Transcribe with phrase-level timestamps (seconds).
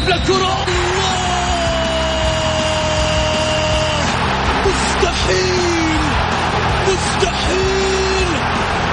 [0.00, 0.66] يلعب للكرة
[4.66, 6.00] مستحيل!
[6.88, 8.28] مستحيل!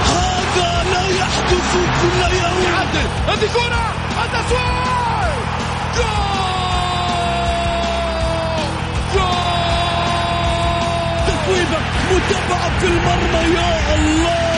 [0.04, 2.62] هذا لا يحدث كل يوم.
[2.64, 3.08] يعدل.
[3.28, 3.94] هذه كرة!
[4.24, 5.34] التسويق
[5.96, 6.08] جول!
[9.14, 9.28] جول!
[11.26, 11.78] تسويبة
[12.10, 14.57] متابعة في المرمى يا الله!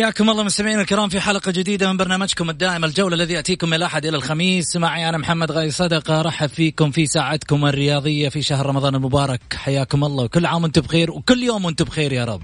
[0.00, 4.06] حياكم الله مستمعينا الكرام في حلقة جديدة من برنامجكم الدائم الجولة الذي يأتيكم من الأحد
[4.06, 4.76] إلى الخميس.
[4.76, 9.40] معي أنا محمد غازي صدقة رحب فيكم في ساعتكم الرياضية في شهر رمضان المبارك.
[9.54, 10.24] حياكم الله.
[10.24, 12.42] وكل عام وأنتم بخير وكل يوم وأنتم بخير يا رب.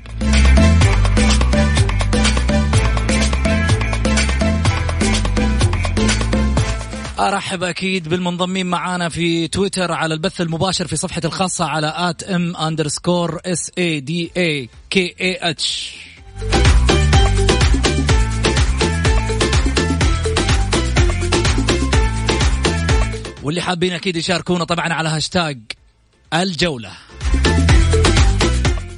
[7.19, 12.57] أرحب أكيد بالمنضمين معانا في تويتر على البث المباشر في صفحتي الخاصة على at M
[12.57, 15.97] underscore S A D A K A H
[23.47, 25.59] واللي حابين أكيد يشاركونا طبعا على هاشتاج
[26.35, 26.91] الجولة.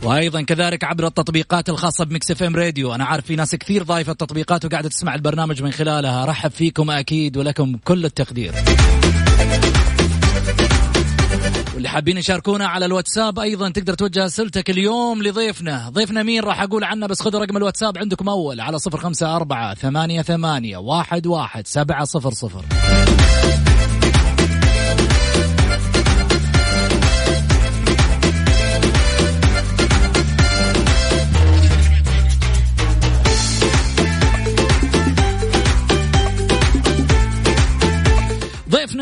[0.03, 2.95] وأيضا كذلك عبر التطبيقات الخاصة ب Mix FM Radio.
[2.95, 6.25] أنا عارف في ناس كثير ضايفة التطبيقات وقاعدة تسمع البرنامج من خلالها.
[6.25, 8.55] رحب فيكم أكيد ولكم كل التقدير.
[11.75, 15.89] واللي حابين يشاركونا على الواتساب أيضا تقدر توجه أسئلتك اليوم لضيفنا.
[15.89, 19.75] ضيفنا مين؟ راح أقول عنه بس خذوا رقم الواتساب عندكم أول على صفر خمسة أربعة
[19.75, 22.65] ثمانية ثمانية واحد واحد سبعة صفر صفر.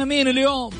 [0.09, 0.71] مين اليوم.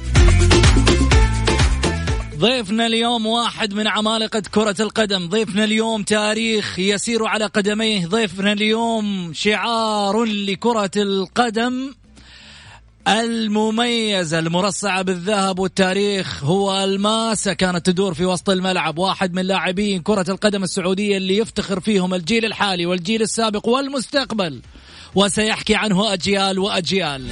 [2.39, 5.29] ضيفنا اليوم واحد من عمالقة كرة القدم.
[5.29, 8.07] ضيفنا اليوم تاريخ يسير على قدميه.
[8.07, 11.95] ضيفنا اليوم شعار لكرة القدم
[13.09, 17.53] المميزة المرصعة بالذهب والتاريخ هو الماسة.
[17.53, 18.99] كانت تدور في وسط الملعب.
[18.99, 24.61] واحد من لاعبين كرة القدم السعودية اللي يفتخر فيهم الجيل الحالي والجيل السابق والمستقبل.
[25.15, 27.27] وسيحكي عنه أجيال وأجيال.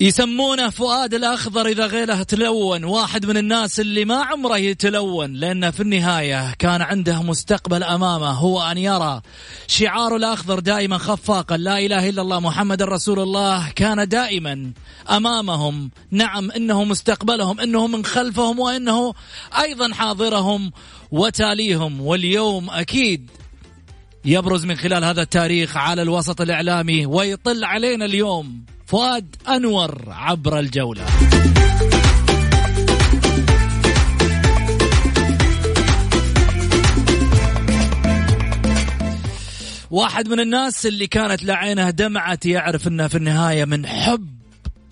[0.00, 5.80] يسمونه فؤاد الأخضر إذا غيره تلون واحد من الناس اللي ما عمره يتلون لأنه في
[5.80, 9.20] النهاية كان عنده مستقبل أمامه هو أن يرى
[9.66, 14.72] شعار الأخضر دائما خفاقا لا إله إلا الله محمد رسول الله كان دائما
[15.10, 15.90] أمامهم.
[16.10, 19.14] نعم إنه مستقبلهم إنه من خلفهم وإنه
[19.60, 20.72] أيضا حاضرهم
[21.10, 23.30] وتاليهم واليوم أكيد
[24.24, 28.73] يبرز من خلال هذا التاريخ على الوسط الإعلامي ويطل علينا اليوم.
[28.86, 31.06] فؤاد أنور عبر الجولة.
[39.90, 44.34] واحد من الناس اللي كانت لعينه دمعت يعرف إنه في النهاية من حب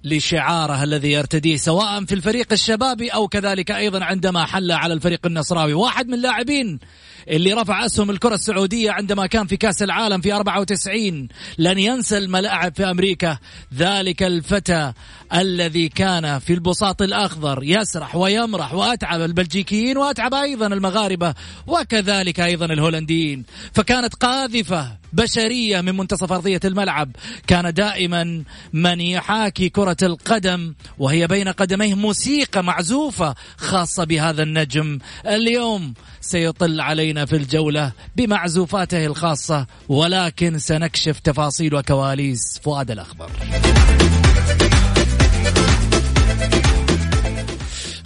[0.04, 5.72] لشعاره الذي يرتديه سواء في الفريق الشبابي أو كذلك أيضا عندما حل على الفريق النصراوي.
[5.72, 6.78] واحد من اللاعبين
[7.28, 11.28] اللي رفع اسهم الكرة السعودية عندما كان في كأس العالم في 94
[11.58, 13.38] لن ينسى الملاعب في أمريكا
[13.74, 14.92] ذلك الفتى
[15.34, 21.34] الذي كان في البساط الأخضر يسرح ويمرح وأتعب البلجيكيين وأتعب أيضا المغاربة
[21.66, 23.44] وكذلك أيضا الهولنديين.
[23.74, 27.10] فكانت قاذفة بشرية من منتصف أرضية الملعب.
[27.46, 34.98] كان دائما من يحاكي كرة القدم وهي بين قدميه موسيقى معزوفة خاصة بهذا النجم.
[35.26, 43.30] اليوم سيطل علينا في الجولة بمعزوفاته الخاصة ولكن سنكشف تفاصيل وكواليس فؤاد الاخضر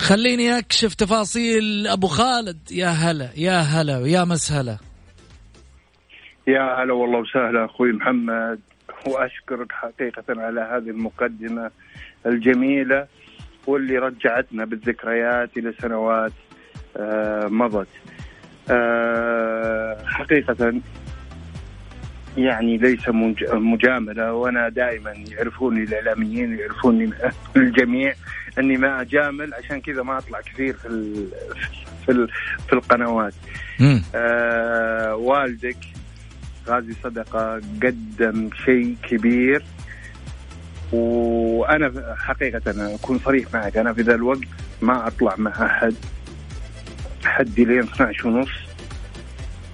[0.07, 1.87] خليني أكشف تفاصيل.
[1.87, 4.77] أبو خالد يا هلا يا هلا ويا مسهلا.
[6.47, 8.61] يا هلا والله وسهلا أخوي محمد.
[9.07, 11.71] وأشكرك حقيقة على هذه المقدمة
[12.27, 13.07] الجميلة
[13.67, 16.33] واللي رجعتنا بالذكريات إلى سنوات
[16.97, 17.89] آه، مضت.
[20.07, 20.81] حقيقة
[22.37, 23.09] يعني ليس
[23.53, 27.11] مجاملة وأنا دائما يعرفوني الإعلاميين يعرفوني
[27.57, 28.15] الجميع
[28.59, 30.89] أني ما أجامل عشان كذا ما أطلع كثير في
[32.07, 32.27] في
[32.67, 33.35] في القنوات.
[34.15, 35.77] آه والدك
[36.69, 39.63] غازي صدقة قدم شيء كبير
[40.93, 44.41] وأنا حقيقة أنا أكون صريح معك أنا في ذا الوقت
[44.83, 45.95] ما أطلع مع أحد.
[47.27, 48.49] حدي لين 12 ونص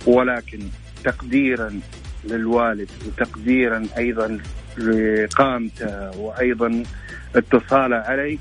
[0.07, 0.59] ولكن
[1.05, 1.81] تقديرا
[2.25, 4.39] للوالد وتقديرا أيضا
[4.79, 6.83] لقامته وأيضا
[7.37, 8.39] اتصاله علي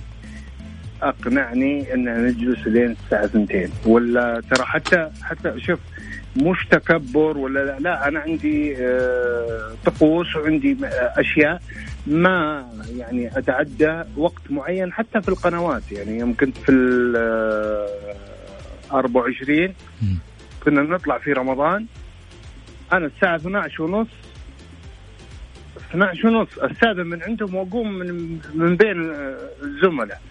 [1.01, 5.79] أقنعني ان نجلس لين الساعة 2 ولا ترى حتى حتى شوف
[6.35, 11.61] مش تكبر ولا لا, لا أنا عندي آه، طقوس وعندي أشياء
[12.07, 12.65] ما
[12.97, 15.91] يعني أتعدى وقت معين حتى في القنوات.
[15.91, 16.71] يعني يوم كنت في
[18.91, 19.73] 24 آه،
[20.63, 21.85] كنا نطلع في رمضان.
[22.93, 24.07] أنا الساعة 12 ونص.
[25.89, 26.47] 12 ونص.
[26.57, 29.13] استاذن من عندهم وأقوم من من بين
[29.63, 30.21] الزملاء.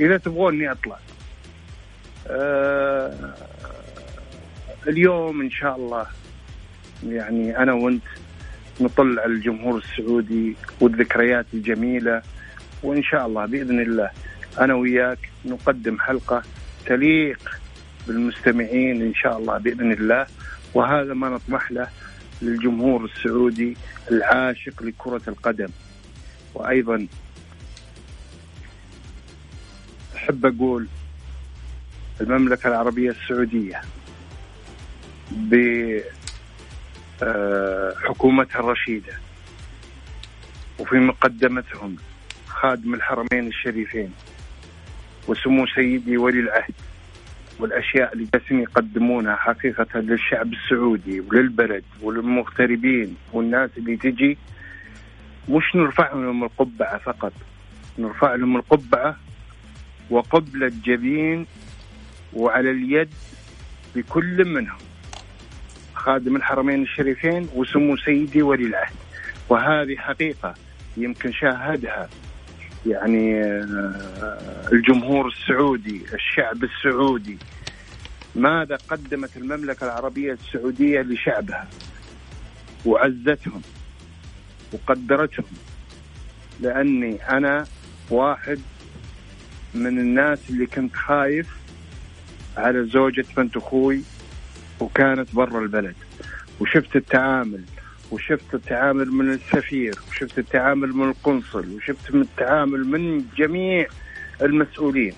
[0.00, 0.98] إذا تبغوني أطلع.
[2.26, 3.34] أه
[4.88, 6.06] اليوم إن شاء الله.
[7.06, 8.02] يعني أنا وأنت
[8.80, 12.22] نطل على الجمهور السعودي والذكريات الجميلة.
[12.82, 14.10] وإن شاء الله بإذن الله
[14.60, 16.42] أنا وياك نقدم حلقة
[16.86, 17.60] تليق
[18.08, 20.26] بالمستمعين إن شاء الله بإذن الله.
[20.74, 21.88] وهذا ما نطمح له
[22.42, 23.76] للجمهور السعودي
[24.10, 25.68] العاشق لكرة القدم.
[26.54, 27.06] وأيضا
[30.16, 30.86] أحب أقول
[32.20, 33.80] المملكة العربية السعودية
[37.20, 39.12] بحكومتها الرشيدة
[40.78, 41.96] وفي مقدمتهم
[42.46, 44.12] خادم الحرمين الشريفين
[45.28, 46.74] وسمو سيدي ولي العهد.
[47.58, 54.38] والاشياء اللي جالسين يقدمونها حقيقة للشعب السعودي وللبلد وللمغتربين والناس اللي تجي
[55.48, 57.32] مش نرفع لهم القبعة فقط
[57.98, 59.16] نرفع لهم القبعة
[60.10, 61.46] وقبل الجبين
[62.32, 63.08] وعلى اليد
[63.96, 64.78] لكل منهم
[65.94, 68.94] خادم الحرمين الشريفين وسمو سيدي ولي العهد.
[69.48, 70.54] وهذه حقيقة
[70.96, 72.08] يمكن شاهدها
[72.86, 77.38] يعني آه، الجمهور السعودي الشعب السعودي
[78.34, 81.68] ماذا قدمت المملكة العربية السعودية لشعبها؟
[82.86, 83.62] وعزتهم
[84.72, 85.46] وقدرتهم
[86.60, 87.66] لأني أنا
[88.10, 88.58] واحد
[89.74, 91.56] من الناس اللي كنت خايف
[92.56, 94.02] على زوجة بنت أخوي
[94.80, 95.94] وكانت برا البلد.
[96.60, 97.62] وشفت التعامل
[98.10, 103.86] وشفت التعامل من السفير وشفت التعامل من القنصل وشفت التعامل من جميع
[104.42, 105.12] المسؤولين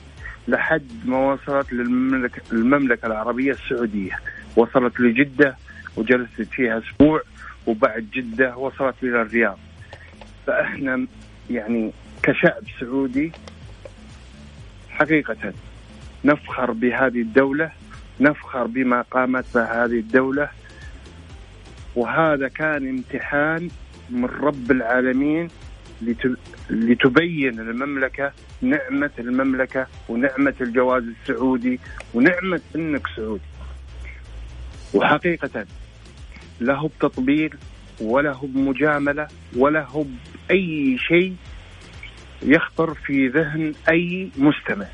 [0.49, 4.19] لحد ما وصلت للمملكة المملكة العربية السعودية.
[4.57, 5.57] وصلت لجدة
[5.97, 7.23] وجلست فيها أسبوع
[7.67, 9.59] وبعد جدة وصلت إلى الرياض.
[10.47, 11.07] فإحنا
[11.51, 11.93] يعني
[12.23, 13.33] كشعب سعودي
[14.91, 15.53] حقيقة
[16.25, 17.71] نفخر بهذه الدولة
[18.21, 20.49] نفخر بما قامت به هذه الدولة
[21.97, 23.69] وهذا كان امتحان
[24.11, 25.49] من رب العالمين
[26.71, 28.33] لتبين المملكة
[28.63, 31.81] نعمة المملكة ونعمة الجواز السعودي
[32.15, 33.43] ونعمة انك سعودي.
[34.95, 35.67] وحقيقة
[36.61, 37.55] له بتطبيل
[38.01, 40.05] ولا هو بمجاملة ولا هو
[40.49, 41.37] بأي شيء
[42.43, 44.87] يخطر في ذهن أي مستمع.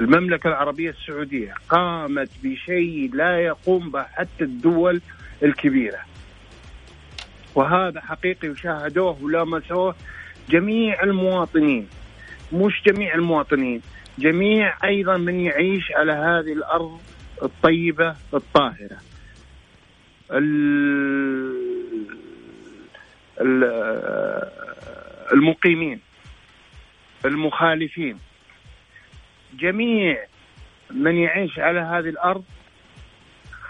[0.00, 5.00] المملكة العربية السعودية قامت بشيء لا يقوم به حتى الدول
[5.44, 5.98] الكبيرة.
[7.54, 9.94] وهذا حقيقي وشاهدوه ولمسوه
[10.50, 11.88] جميع المواطنين.
[12.52, 13.82] مش جميع المواطنين
[14.18, 17.00] جميع أيضا من يعيش على هذه الأرض
[17.42, 18.98] الطيبة الطاهرة.
[25.32, 26.00] المقيمين
[27.24, 28.18] المخالفين.
[29.54, 30.26] جميع
[30.90, 32.44] من يعيش على هذه الأرض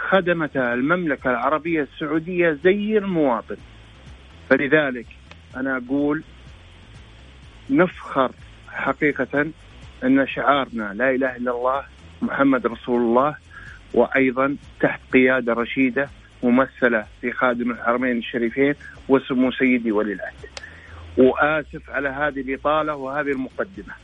[0.08, 3.56] خدمتها المملكة العربية السعودية زي المواطن.
[4.50, 5.06] فلذلك
[5.56, 6.22] أنا أقول
[7.70, 8.30] نفخر
[8.68, 9.46] حقيقة
[10.04, 11.82] أن شعارنا لا إله إلا الله
[12.22, 13.36] محمد رسول الله
[13.94, 16.08] وأيضا تحت قيادة رشيدة
[16.42, 18.74] ممثلة في خادم الحرمين الشريفين
[19.08, 20.48] وسمو سيدي ولي العهد.
[21.16, 23.94] وآسف على هذه الإطالة وهذه المقدمة.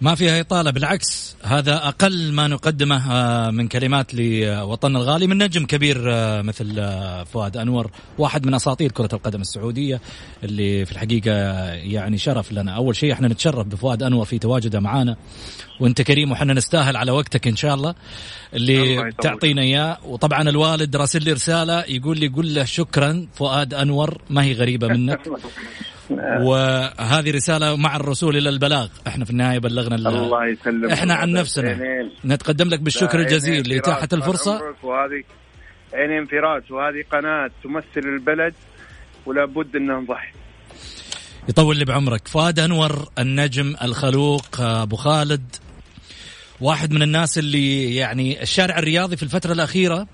[0.00, 5.66] ما فيها إطالة بالعكس هذا أقل ما نقدمه آه، من كلمات لوطننا الغالي من نجم
[5.66, 10.00] كبير آه، مثل آه، فؤاد أنور واحد من أساطير كرة القدم السعودية
[10.44, 11.32] اللي في الحقيقة
[11.72, 12.72] يعني شرف لنا.
[12.72, 15.16] أول شيء إحنا نتشرف بفؤاد أنور في تواجده معانا
[15.80, 17.94] وأنت كريم وحنا نستاهل على وقتك إن شاء الله.
[18.56, 19.98] اللي تعطينا إياه.
[20.04, 24.88] وطبعا الوالد راسل لي رسالة يقول لي قل له شكرا فؤاد أنور ما هي غريبة
[24.88, 25.20] منك.
[26.48, 28.88] وهذه رسالة مع الرسول إلى البلاغ.
[29.06, 30.92] إحنا في النهاية بلغنا الله يسلمك.
[30.92, 31.78] إحنا عن نفسنا.
[32.24, 34.74] نتقدم لك بالشكر الجزيل لإتاحة الفرصة.
[34.82, 35.22] وهذه
[35.94, 38.54] عينين فراس وهذه قناة تمثل البلد
[39.26, 40.32] ولا بد أن نضحي
[41.48, 42.28] يطول لي بعمرك.
[42.28, 45.56] فؤاد أنور النجم الخلوق أبو خالد.
[46.60, 50.06] واحد من الناس اللي يعني الشارع الرياضي في الفترة الأخيرة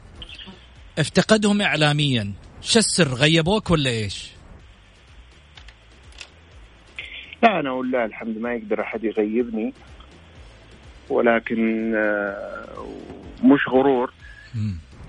[0.98, 2.32] افتقدهم إعلاميا.
[2.60, 4.30] شو السر؟ غيبوك ولا إيش؟
[7.42, 9.74] لا أنا ولله الحمد ما يقدر أحد يغيبني.
[11.08, 12.86] ولكن آه،
[13.44, 14.12] مش غرور.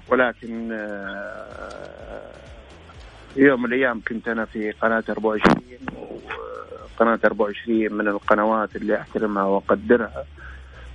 [0.08, 2.32] ولكن آه،
[3.36, 5.56] يوم من الأيام كنت أنا في قناة 24
[7.00, 10.26] وقناة 24 من القنوات اللي أحترمها وأقدرها.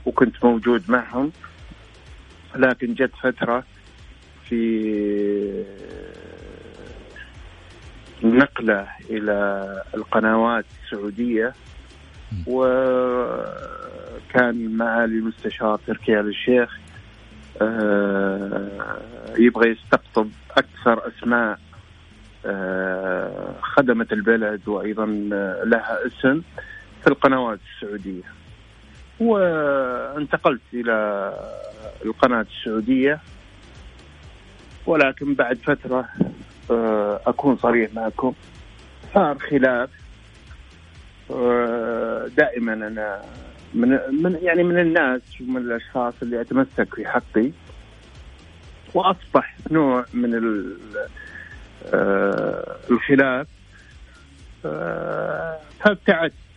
[0.07, 1.33] وكنت موجود معهم
[2.57, 3.65] لكن جت فترة
[4.49, 5.65] في
[8.23, 11.55] نقلة إلى القنوات السعودية
[12.47, 13.57] وكان
[14.77, 16.79] معالي المستشار تركي آل الشيخ
[17.63, 18.99] آه،
[19.39, 21.59] يبغى يستقطب أكثر أسماء
[22.47, 25.07] آه، خدمت البلد وأيضا
[25.65, 26.43] لها اسم
[27.03, 28.38] في القنوات السعودية.
[29.21, 31.33] وانتقلت إلى
[32.05, 33.21] القناة السعودية.
[34.87, 36.09] ولكن بعد فترة
[36.71, 38.33] آه، أكون صريح معكم
[39.15, 39.91] صار خلاف.
[41.31, 43.23] آه، دائما أنا
[43.75, 43.89] من
[44.23, 47.51] من يعني من الناس ومن الأشخاص اللي أتمسك في حقي.
[48.95, 50.35] وأصبح نوع من
[51.95, 53.47] آه، الخلاف.
[55.81, 56.48] فابتعدت.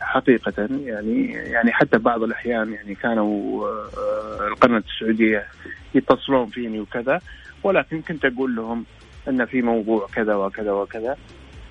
[0.00, 3.68] حقيقة يعني يعني حتى بعض الأحيان يعني كانوا
[4.48, 5.46] القناة السعودية
[5.94, 7.20] يتصلون فيني وكذا
[7.62, 8.84] ولكن كنت أقول لهم
[9.28, 11.16] إن في موضوع كذا وكذا وكذا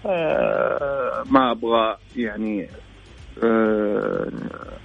[0.05, 2.67] آه، ما أبغى يعني
[3.43, 4.31] آه،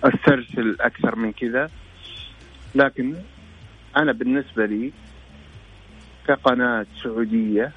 [0.05, 1.71] أسترسل أكثر من كذا
[2.75, 3.15] لكن
[3.97, 4.93] أنا بالنسبة لي
[6.29, 7.73] كقناة سعودية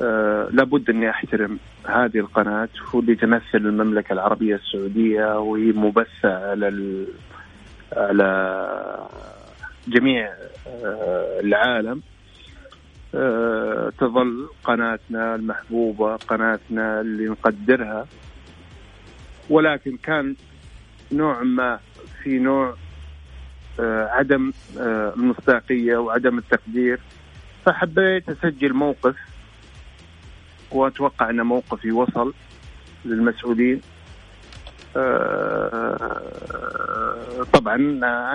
[0.00, 7.06] أه لابد أني أحترم هذه القناة واللي تمثل المملكة العربية السعودية وهي مبثة على
[7.92, 9.08] على
[9.88, 10.28] جميع
[10.66, 12.02] أه العالم.
[13.14, 18.06] آه، تظل قناتنا المحبوبة قناتنا اللي نقدرها.
[19.50, 20.36] ولكن كان
[21.12, 21.78] نوع ما
[22.22, 22.74] في نوع
[23.80, 27.00] آه، عدم آه، المصداقية وعدم التقدير.
[27.64, 29.16] فحبيت أسجل موقف
[30.72, 32.34] وأتوقع أن موقفي وصل
[33.04, 33.80] للمسؤولين.
[37.52, 37.76] طبعا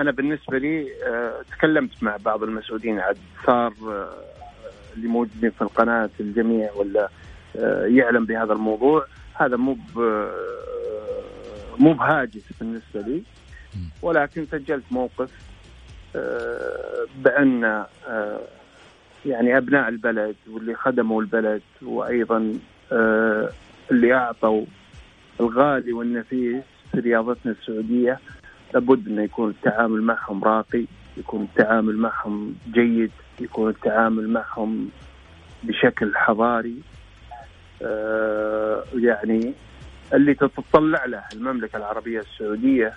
[0.01, 0.87] أنا بالنسبة لي
[1.51, 3.17] تكلمت مع بعض المسؤولين عاد.
[3.45, 3.73] صار
[4.95, 7.09] اللي موجودين في القناة الجميع ولا
[7.55, 9.05] آه، يعلم بهذا الموضوع.
[9.33, 10.29] هذا مو آه،
[11.77, 13.23] مو بهاجس بالنسبة لي.
[14.01, 15.31] ولكن سجلت موقف
[16.15, 17.85] آه، بأن
[19.25, 22.53] يعني أبناء البلد واللي خدموا البلد وأيضا
[23.91, 24.65] اللي أعطوا
[25.39, 28.19] الغالي والنفيس في رياضتنا السعودية
[28.73, 30.85] لابد انه يكون التعامل معهم راقي
[31.17, 34.89] يكون التعامل معهم جيد يكون التعامل معهم
[35.63, 36.75] بشكل حضاري.
[37.81, 39.53] آه يعني
[40.13, 42.93] اللي تتطلع له المملكة العربية السعودية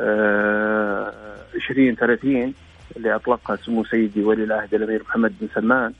[0.00, 1.12] آه
[1.54, 2.54] 2030
[2.96, 5.92] اللي أطلقها سمو سيدي ولي العهد الأمير محمد بن سلمان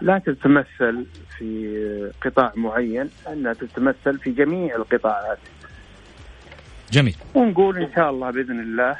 [0.00, 1.06] لا تتمثل
[1.38, 5.38] في قطاع معين أنها تتمثل في جميع القطاعات.
[6.92, 7.16] جميل.
[7.34, 8.96] ونقول إن شاء الله بإذن الله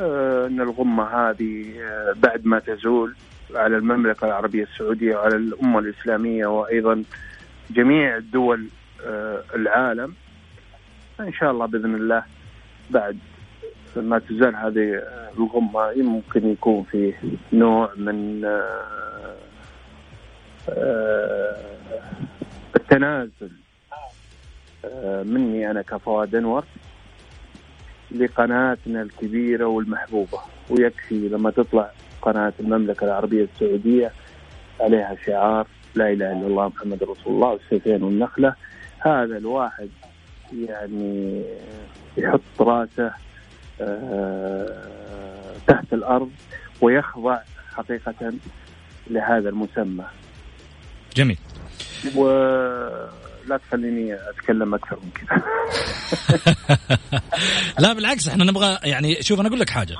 [0.00, 3.14] آه، إن الغمة هذه آه، بعد ما تزول
[3.54, 7.04] على المملكة العربية السعودية وعلى الأمة الإسلامية وأيضا
[7.70, 8.68] جميع دول
[9.06, 10.14] آه، العالم
[11.20, 12.22] إن شاء الله بإذن الله
[12.90, 13.18] بعد
[14.02, 15.02] ما تزال هذه
[15.38, 17.14] الغمة يمكن يكون فيه
[17.52, 18.44] نوع من
[22.76, 23.50] التنازل.
[25.24, 26.64] مني أنا كفواد أنور
[28.10, 30.38] لقناتنا الكبيرة والمحبوبة.
[30.70, 31.90] ويكفي لما تطلع
[32.22, 34.12] قناة المملكة العربية السعودية
[34.80, 38.54] عليها شعار لا إله إلا الله محمد رسول الله والسيفين والنخلة.
[38.98, 39.88] هذا الواحد
[40.52, 41.42] يعني
[42.16, 43.14] يحط راسه آه،
[45.66, 46.30] تحت الأرض
[46.80, 47.38] ويخضع
[47.74, 48.32] حقيقة
[49.10, 50.04] لهذا المسمى.
[51.16, 51.38] جميل.
[52.14, 55.42] ولا تخليني أتكلم أكثر من كذا.
[57.78, 59.96] لا بالعكس إحنا نبغى يعني شوف أنا أقول لك حاجة.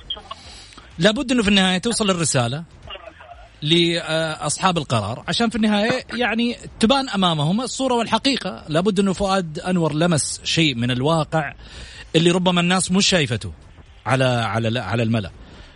[0.99, 2.65] لابد إنه في النهاية توصل الرسالة
[3.63, 8.65] لأصحاب القرار عشان في النهاية يعني تبان أمامهم الصورة والحقيقة.
[8.69, 11.55] لابد إنه فؤاد أنور لمس شيء من الواقع
[12.17, 13.53] اللي ربما الناس مش شايفته.
[14.07, 15.31] على على على الملأ.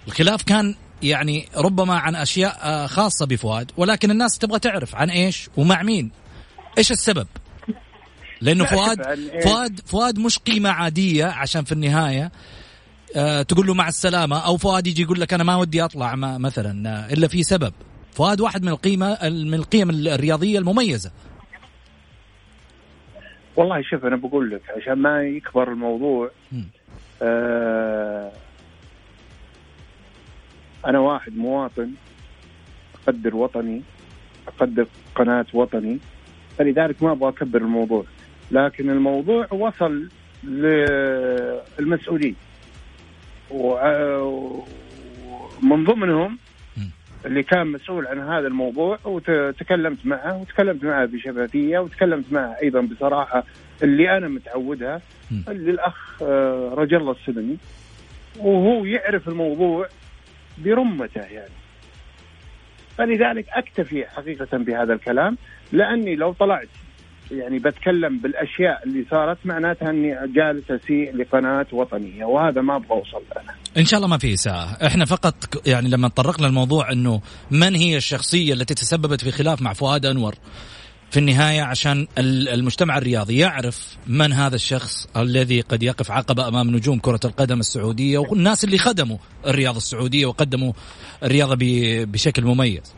[0.07, 5.49] الخلاف كان يعني ربما عن أشياء آه، خاصة بفؤاد ولكن الناس تبغى تعرف عن إيش
[5.57, 6.11] ومع مين.
[6.79, 7.27] إيش السبب؟
[8.41, 9.03] لأنه فؤاد
[9.45, 12.33] فؤاد فؤاد مش قيمة عادية عشان في النهاية
[13.17, 16.39] آه تقول له مع السلامة أو فؤاد يجي يقول لك أنا ما ودي أطلع ما
[16.39, 17.73] مثلا آه إلا في سبب.
[18.13, 21.11] فؤاد واحد من القيمة من القيم الرياضية المميزة.
[23.57, 26.57] والله شوف أنا بقول لك عشان ما يكبر الموضوع آه
[30.87, 31.91] أنا واحد مواطن
[33.09, 33.83] أقدر وطني
[34.49, 35.99] أقدر قناة وطني
[36.59, 38.05] فلذلك ما أبغى أكبر الموضوع.
[38.50, 40.09] لكن الموضوع وصل
[40.45, 42.37] للمسؤولين.
[43.50, 44.65] ومن
[45.85, 46.39] ضمنهم
[47.27, 53.45] اللي كان مسؤول عن هذا الموضوع وتكلمت معه وتكلمت معه بشفافية وتكلمت معه أيضا بصراحة
[53.83, 55.01] اللي أنا متعودها
[55.49, 57.57] اللي الأخ آه، رجل الله السلمي
[58.39, 59.89] وهو يعرف الموضوع
[60.59, 61.55] برمته يعني.
[62.99, 65.37] فلذلك أكتفي حقيقة بهذا الكلام
[65.73, 66.69] لأني لو طلعت
[67.31, 73.23] يعني بتكلم بالأشياء اللي صارت معناتها أني جالس أسيء لقناة وطنية وهذا ما أبغى أوصل
[73.37, 73.43] له
[73.77, 77.21] إن شاء الله ما في إساءة، إحنا فقط يعني لما تطرقنا الموضوع إنه
[77.51, 80.35] من هي الشخصية التي تسببت في خلاف مع فؤاد أنور؟
[81.11, 86.99] في النهاية عشان المجتمع الرياضي يعرف من هذا الشخص الذي قد يقف عقبة أمام نجوم
[86.99, 90.73] كرة القدم السعودية والناس اللي خدموا الرياضة السعودية وقدموا
[91.23, 91.57] الرياضة
[92.05, 92.95] بشكل مميز.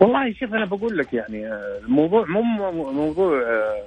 [0.00, 2.42] والله شوف أنا بقول لك يعني آه، الموضوع مو
[2.92, 3.82] موضوع آه،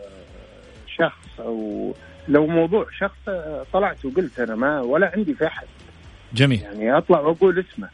[0.98, 1.94] شخص أو
[2.28, 5.68] لو موضوع شخص آه، طلعت وقلت أنا ما ولا عندي في أحد.
[6.34, 6.62] جميل.
[6.62, 7.90] يعني أطلع وأقول اسمه.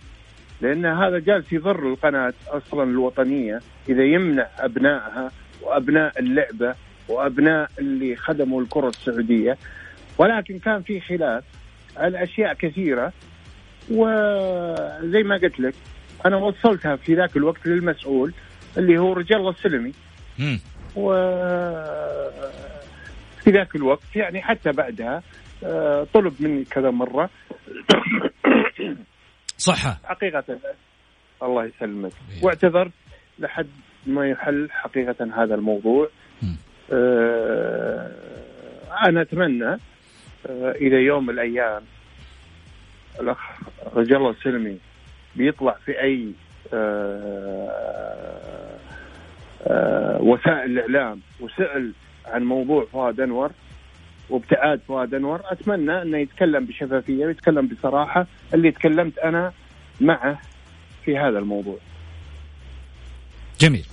[0.61, 6.75] لأن هذا جالس يضر القناة أصلا الوطنية إذا يمنع أبنائها وأبناء اللعبة
[7.09, 9.57] وأبناء اللي خدموا الكرة السعودية.
[10.17, 11.43] ولكن كان في خلاف
[11.97, 13.13] على أشياء كثيرة
[13.91, 15.73] وزي ما قلت لك
[16.25, 18.33] أنا وصلتها في ذاك الوقت للمسؤول
[18.77, 19.93] اللي هو رجال الله السلمي
[20.95, 21.13] و
[23.43, 25.23] في ذاك الوقت يعني حتى بعدها
[25.63, 27.29] آه، طلب مني كذا مرة.
[29.57, 29.99] صحة.
[30.03, 30.43] حقيقة.
[31.43, 32.11] الله يسلمك.
[32.43, 32.91] واعتذرت
[33.39, 33.67] لحد
[34.05, 36.09] ما يحل حقيقة هذا الموضوع.
[36.93, 38.11] آه
[39.07, 39.71] أنا أتمنى
[40.49, 41.81] آه إذا يوم من الأيام
[43.19, 43.37] الأخ
[43.95, 44.77] رجال الله السلمي
[45.35, 46.31] بيطلع في أي
[46.73, 47.71] آه
[49.67, 51.93] آه وسائل الإعلام وسأل
[52.25, 53.51] عن موضوع فؤاد أنور.
[54.29, 59.51] وابتعاد فؤاد أنور أتمنى أنه يتكلم بشفافية ويتكلم بصراحة اللي تكلمت أنا
[60.01, 60.39] معه
[61.05, 61.77] في هذا الموضوع.
[63.59, 63.85] جميل.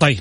[0.00, 0.18] طيب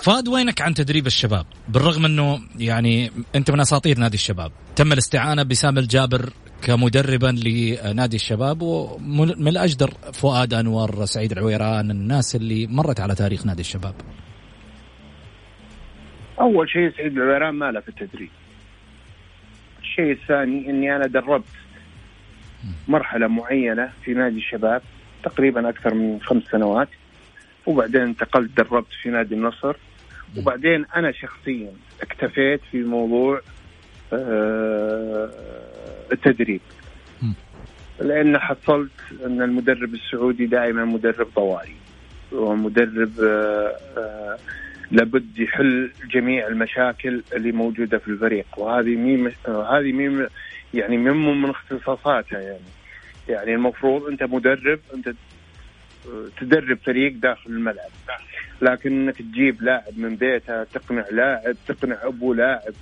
[0.00, 5.42] فؤاد وينك عن تدريب الشباب؟ بالرغم أنه يعني أنت من أساطير نادي الشباب، تم الاستعانة
[5.42, 6.30] بسام الجابر
[6.62, 13.60] كمدربا لنادي الشباب ومن الأجدر فؤاد أنور، سعيد العويران، الناس اللي مرت على تاريخ نادي
[13.60, 13.94] الشباب.
[16.40, 18.30] أول شيء سعيد العويران ما له في التدريب.
[19.80, 21.44] الشيء الثاني إني أنا دربت
[22.88, 24.82] مرحلة معينة في نادي الشباب
[25.22, 26.88] تقريبا أكثر من خمس سنوات
[27.66, 29.76] وبعدين انتقلت دربت في نادي النصر.
[30.38, 31.72] وبعدين أنا شخصيا
[32.02, 33.40] اكتفيت في موضوع
[34.12, 35.30] آه،
[36.12, 36.60] التدريب.
[38.00, 38.90] لأن حصلت
[39.26, 41.72] أن المدرب السعودي دائما مدرب طوارئ
[42.32, 44.38] ومدرب آه، آه،
[44.90, 48.46] لابد يحل جميع المشاكل اللي موجودة في الفريق.
[48.56, 50.26] وهذه مين هذه مين
[50.74, 52.68] يعني من من اختصاصاتها يعني.
[53.28, 55.14] يعني المفروض أنت مدرب أنت
[56.40, 57.90] تدرب فريق داخل الملعب.
[58.62, 62.74] لكن انك تجيب لاعب من بيته تقنع لاعب تقنع أبو لاعب.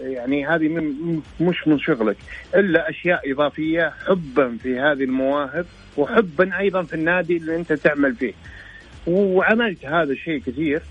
[0.00, 2.16] يعني هذه من مش من شغلك.
[2.54, 8.32] إلا أشياء إضافية حبا في هذه المواهب وحبا أيضا في النادي اللي أنت تعمل فيه.
[9.06, 10.82] وعملت هذا الشيء كثير.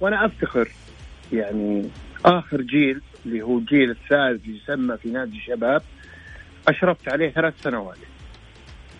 [0.00, 0.68] وأنا أفتخر.
[1.32, 1.90] يعني
[2.24, 5.82] آخر جيل اللي هو الجيل الثالث يسمى في نادي الشباب
[6.68, 7.96] أشرفت عليه ثلاث سنوات.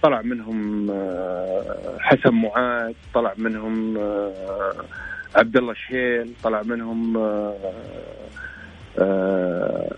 [0.03, 4.75] طلع منهم آه، حسن معاذ طلع منهم آه،
[5.37, 7.17] عبد الله الشيل طلع منهم
[8.99, 9.91] آه،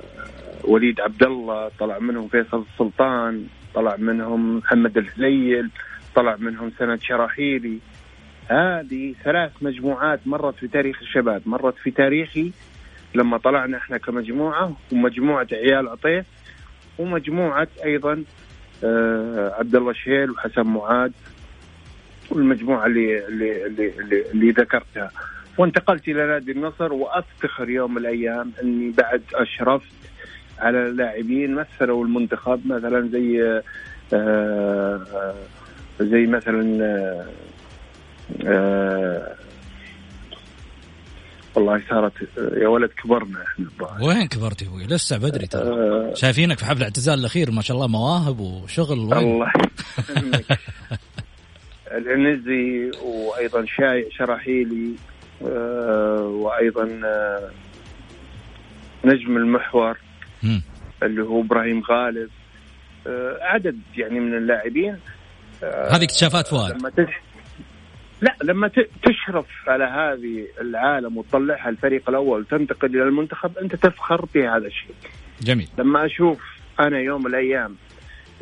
[0.64, 5.70] وليد عبد الله طلع منهم فيصل السلطان طلع منهم محمد الهليل
[6.14, 7.78] طلع منهم سند شراحيلي.
[8.48, 11.42] هذه ثلاث مجموعات مرت في تاريخ الشباب.
[11.46, 12.52] مرت في تاريخي
[13.14, 16.26] لما طلعنا إحنا كمجموعة ومجموعة عيال عطيف
[16.98, 18.24] ومجموعة أيضا
[18.84, 21.12] آه عبد الله شهيل وحسن معاد
[22.30, 25.10] والمجموعة اللي اللي اللي, اللي ذكرتها.
[25.58, 29.92] وانتقلت إلى نادي النصر وأفتخر يوم من الأيام إني بعد أشرفت
[30.58, 33.62] على لاعبين مثلوا المنتخب مثلا زي آه,
[34.12, 35.34] آه،
[36.00, 36.62] زي مثلا
[38.46, 39.36] آه, آه،
[41.54, 42.12] والله صارت
[42.56, 43.66] يا ولد كبرنا إحنا
[44.06, 45.62] وين كبرت يا أبوي؟ لسه بدري ترى.
[45.62, 49.52] آه شايفينك في حفل الاعتزال الأخير ما شاء الله مواهب وشغل وين؟ الله
[51.92, 54.94] العنزي وأيضا شاي شراحيلي
[55.46, 57.50] آه وأيضا آه
[59.04, 59.98] نجم المحور
[60.42, 60.58] م.
[61.02, 62.30] اللي هو إبراهيم غالب.
[63.06, 64.96] آه عدد يعني من اللاعبين.
[65.64, 66.70] آه هذه اكتشافات فؤاد.
[66.80, 66.90] لما
[68.22, 68.70] لا لما
[69.02, 74.94] تشرف على هذه العالم وتطلعها الفريق الأول وتنتقل إلى المنتخب أنت تفخر بهذا الشيء.
[75.40, 75.68] جميل.
[75.78, 76.40] لما أشوف
[76.80, 77.76] أنا يوم الأيام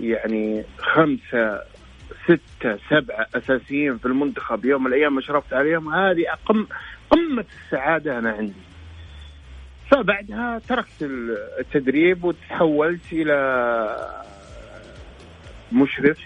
[0.01, 1.61] يعني خمسة
[2.25, 6.67] ستة سبعة أساسيين في المنتخب يوم الأيام أشرفت عليهم هذه أقم
[7.11, 8.53] قمة السعادة أنا عندي
[9.91, 11.03] فبعدها تركت
[11.59, 13.37] التدريب وتحولت إلى
[15.73, 16.19] مشرف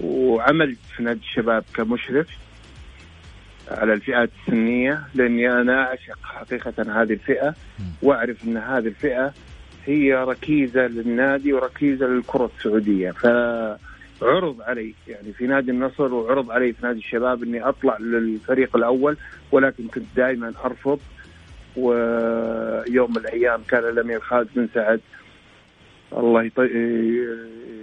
[0.00, 2.26] وعملت في نادي الشباب كمشرف
[3.70, 7.54] على الفئات السنية لأني أنا أعشق حقيقة هذه الفئة
[8.02, 9.32] وأعرف أن هذه الفئة
[9.86, 13.10] هي ركيزة للنادي وركيزة للكرة السعودية.
[13.10, 19.16] فعرض علي يعني في نادي النصر وعرض علي في نادي الشباب أني أطلع للفريق الأول
[19.52, 21.00] ولكن كنت دائما أرفض.
[21.76, 25.00] ويوم من الأيام كان الأمير خالد بن سعد.
[26.12, 26.42] الله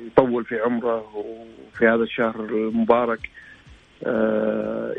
[0.07, 3.19] يطول في عمره وفي هذا الشهر المبارك.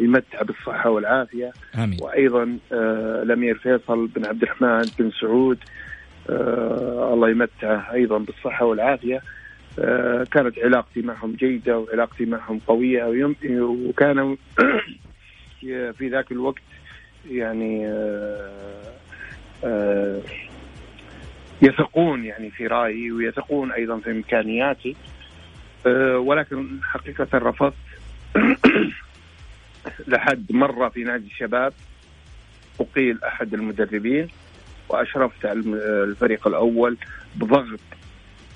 [0.00, 1.52] يمتع بالصحة والعافية.
[1.74, 1.98] آمين.
[2.02, 5.58] وأيضا آه، الأمير فيصل بن عبد الرحمن بن سعود
[6.30, 9.22] آه، الله يمتعه أيضا بالصحة والعافية.
[10.32, 14.36] كانت علاقتي معهم جيدة وعلاقتي معهم قوية وكانوا
[15.98, 16.62] في ذاك الوقت
[17.30, 17.82] يعني
[21.62, 24.96] يثقون يعني في رأيي ويثقون أيضا في إمكانياتي.
[26.16, 27.74] ولكن حقيقة رفضت
[30.06, 31.72] لحد مرة في نادي الشباب
[32.80, 34.28] أقيل أحد المدربين
[34.88, 35.60] وأشرفت على
[36.04, 36.96] الفريق الأول
[37.36, 37.80] بضغط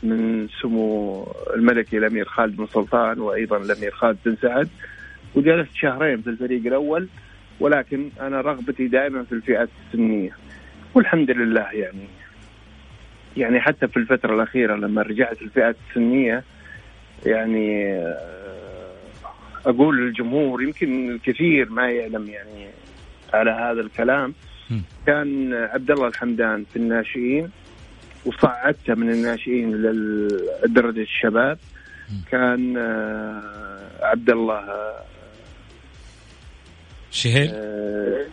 [0.03, 4.69] من سمو الملكي الأمير خالد بن سلطان وأيضا الأمير خالد بن سعد.
[5.35, 7.09] وجلست شهرين في الفريق الأول
[7.61, 10.37] ولكن أنا رغبتي دائما في الفئات السنية.
[10.95, 12.09] والحمد لله يعني.
[13.37, 16.45] يعني حتى في الفترة الأخيرة لما رجعت الفئات السنية
[17.27, 17.99] يعني
[19.67, 22.71] أقول للجمهور يمكن الكثير ما يعلم يعني
[23.35, 24.35] على هذا الكلام.
[25.07, 27.51] كان عبد الله الحمدان في الناشئين
[28.27, 31.59] وصعدته من الناشئين لدرجة الشباب.
[32.31, 35.05] كان آه، عبد الله آه،
[37.11, 38.27] شهيل؟ آه،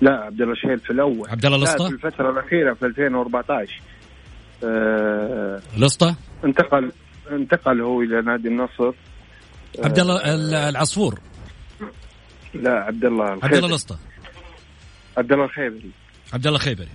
[0.00, 1.30] لا عبد الله شهيل في الأول.
[1.30, 3.80] عبد الله الأسطى؟ في الفترة الأخيرة في 2014
[5.76, 6.92] الأسطى؟ انتقل
[7.30, 8.92] انتقل هو إلى نادي النصر.
[9.78, 11.20] عبد الله العصفور.
[12.54, 13.96] لا عبد الله عبد الله الاسطى
[15.16, 15.90] عبد الله الخيبري.
[16.32, 16.88] عبد الله الخيبري.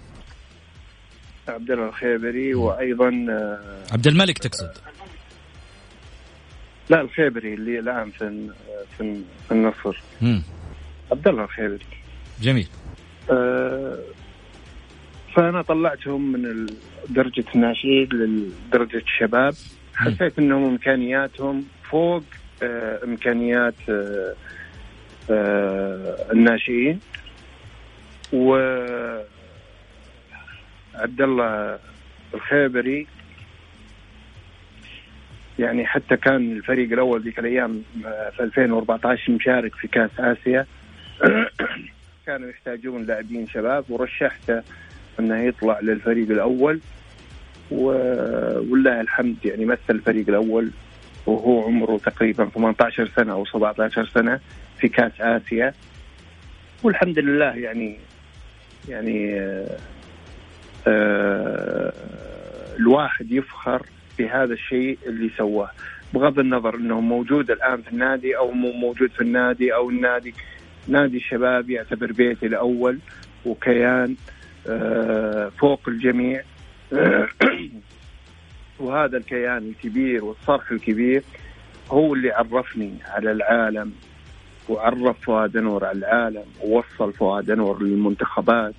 [1.47, 4.71] عبد الله الخيبري وأيضا آه، عبد الملك تقصد.
[6.89, 8.49] لا الخيبري اللي الآن في
[8.97, 10.01] في, في النصر.
[11.12, 11.86] عبد الله الخيبري.
[12.41, 12.67] جميل.
[13.31, 13.99] آه
[15.36, 16.65] فأنا طلعتهم من
[17.10, 19.53] درجة الناشئين لدرجة الشباب.
[19.95, 22.23] حسيت إنهم إمكانياتهم فوق
[23.04, 24.36] إمكانيات آه،
[25.30, 27.00] آه، الناشئين.
[28.34, 28.56] و
[30.95, 31.80] عبد الله
[32.34, 33.08] الخيبري
[35.60, 37.84] يعني حتى كان الفريق الأول ذيك الأيام
[38.38, 40.65] في 2014 مشارك في كأس آسيا.
[42.26, 44.63] كانوا يحتاجون لاعبين شباب ورشحته
[45.19, 46.80] أنه يطلع للفريق الأول.
[47.71, 50.71] ولله الحمد يعني مثل الفريق الأول.
[51.25, 54.39] وهو عمره تقريبا 18 سنة أو 17 سنة
[54.79, 55.73] في كأس آسيا.
[56.84, 57.97] والحمد لله يعني
[58.89, 59.77] يعني آه
[60.88, 61.93] آه
[62.79, 63.86] الواحد يفخر
[64.19, 65.71] بهذا الشيء اللي سواه.
[66.13, 70.34] بغض النظر إنه موجود الآن في النادي أو مو موجود في النادي أو النادي
[70.88, 72.99] نادي الشباب يعتبر بيتي الأول
[73.45, 74.15] وكيان
[74.67, 76.41] آه، فوق الجميع.
[78.82, 81.24] وهذا الكيان الكبير والصرح الكبير
[81.91, 83.94] هو اللي عرفني على العالم
[84.70, 88.74] وعرف فؤاد أنور على العالم ووصل فؤاد أنور للمنتخبات.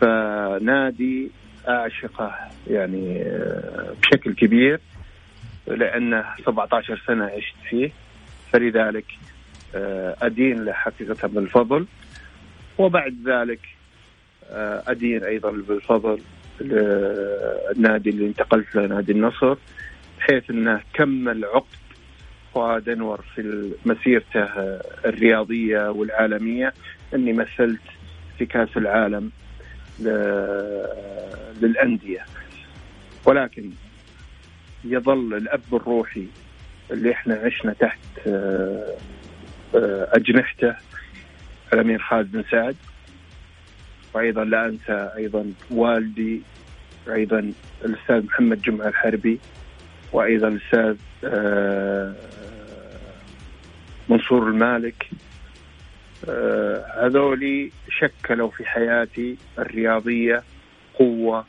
[0.00, 1.30] فنادي
[1.68, 2.34] أعشقه
[2.70, 4.80] يعني آه، بشكل كبير
[5.66, 7.90] لأنه 17 سنة عشت فيه.
[8.52, 9.04] فلذلك
[9.74, 11.86] آه، أدين له حقيقة بالفضل.
[12.78, 13.60] وبعد ذلك
[14.50, 16.20] آه، أدين أيضا بالفضل.
[16.60, 19.56] للنادي اللي انتقلت له نادي النصر
[20.18, 21.76] بحيث انه كمل عقد
[22.54, 24.44] فؤاد انور في مسيرته
[25.04, 26.74] الرياضية والعالمية
[27.14, 27.80] اني مثلت
[28.38, 29.30] في كأس العالم
[31.60, 32.24] للأندية.
[33.24, 33.70] ولكن
[34.84, 36.26] يظل الأب الروحي
[36.90, 38.94] اللي إحنا عشنا تحت آه،
[39.74, 40.74] آه، أجنحته
[41.72, 42.76] الأمير خالد بن سعد
[44.14, 46.42] وأيضا لا أنسى أيضا والدي
[47.08, 47.52] أيضا
[47.84, 49.40] الأستاذ محمد جمعة الحربي
[50.12, 52.14] وأيضا الأستاذ آه،
[54.08, 55.10] منصور المالك.
[56.96, 60.42] هذولي شكلوا في حياتي الرياضية
[60.98, 61.46] قوة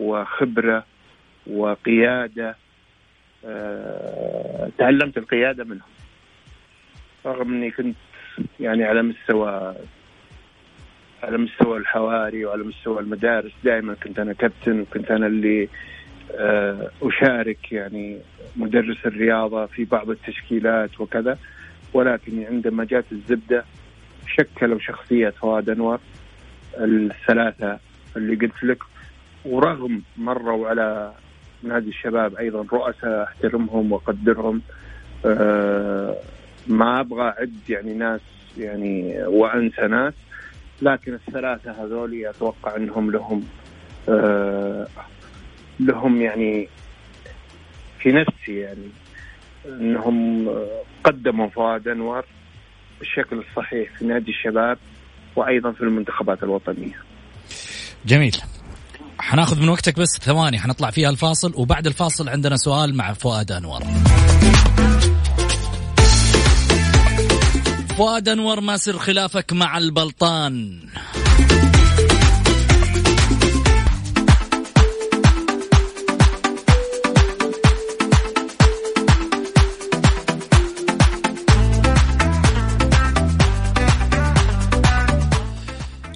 [0.00, 0.84] وخبرة
[1.46, 2.56] وقيادة.
[3.44, 5.88] آه، تعلمت القيادة منهم
[7.26, 7.96] رغم إني كنت
[8.60, 9.74] يعني على مستوى
[11.22, 13.52] على مستوى الحواري وعلى مستوى المدارس.
[13.64, 15.68] دائما كنت أنا كابتن وكنت أنا اللي
[16.34, 18.18] آه، أشارك يعني
[18.56, 21.38] مدرس الرياضة في بعض التشكيلات وكذا.
[21.94, 23.64] ولكن عندما جات الزبدة
[24.26, 26.00] شكلوا شخصية فؤاد أنور
[26.78, 27.78] الثلاثة
[28.16, 28.78] اللي قلت لك.
[29.44, 31.12] ورغم مروا على
[31.62, 34.62] نادي الشباب أيضا رؤساء أحترمهم وأقدرهم
[35.26, 36.16] أه
[36.66, 38.20] ما أبغى أعد يعني ناس
[38.58, 40.14] يعني وأنسى ناس.
[40.82, 43.44] لكن الثلاثة هذول أتوقع إنهم لهم
[44.08, 44.86] أه
[45.80, 46.68] لهم يعني
[47.98, 48.88] في نفسي يعني
[49.66, 50.48] إنهم
[51.04, 52.24] قدموا فؤاد أنور
[52.98, 54.78] بالشكل الصحيح في نادي الشباب
[55.36, 57.02] وأيضا في المنتخبات الوطنية.
[58.06, 58.36] جميل.
[59.18, 63.80] حناخذ من وقتك بس ثواني حنطلع فيها الفاصل وبعد الفاصل عندنا سؤال مع فؤاد أنور.
[67.98, 70.80] فؤاد انور ما سر خلافك مع البلطان؟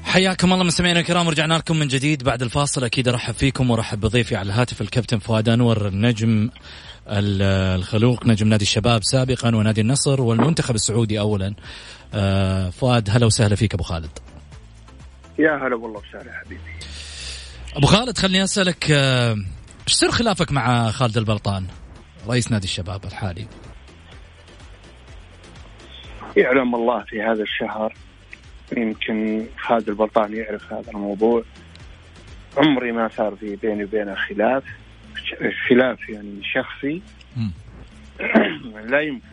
[0.03, 4.37] حياكم الله مستمعينا الكرام ورجعنا لكم من جديد بعد الفاصل أكيد أرحب فيكم وأرحب بضيفي
[4.37, 6.51] على الهاتف الكابتن فؤاد أنور النجم
[7.09, 11.55] الخلوق نجم نادي الشباب سابقا ونادي النصر والمنتخب السعودي اولا.
[12.15, 14.19] آه، فؤاد هلا وسهلا فيك أبو خالد.
[15.38, 16.61] يا هلا والله وسهلا حبيبي.
[17.77, 19.33] أبو خالد خليني أسألك آه،
[19.88, 21.67] إيش سر خلافك مع خالد البلطان
[22.29, 23.47] رئيس نادي الشباب الحالي؟
[26.37, 27.95] يعلم الله في هذا الشهر
[28.77, 31.45] يمكن خالد البلطاني يعرف هذا الموضوع.
[32.57, 34.62] عمري ما صار في بيني وبينه خلاف.
[35.68, 37.03] خلاف يعني شخصي
[38.90, 39.27] لا يمكن.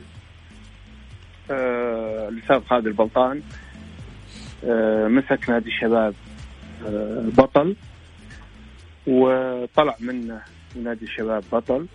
[1.52, 3.42] آه الأستاذ خالد البلطان
[4.66, 6.14] آه مسك نادي الشباب
[6.88, 7.76] آه بطل
[9.08, 10.42] وطلع منه
[10.84, 11.86] نادي الشباب بطل.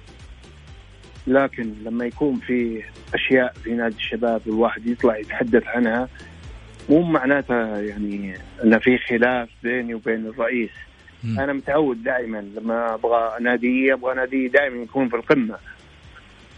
[1.27, 2.83] لكن لما يكون في
[3.14, 6.09] أشياء في نادي الشباب الواحد يطلع يتحدث عنها
[6.88, 10.71] مو معناتها يعني ان في خلاف بيني وبين الرئيس.
[11.39, 15.57] أنا متعود دائما لما أبغى نادي أبغى نادي دائما يكون في القمة.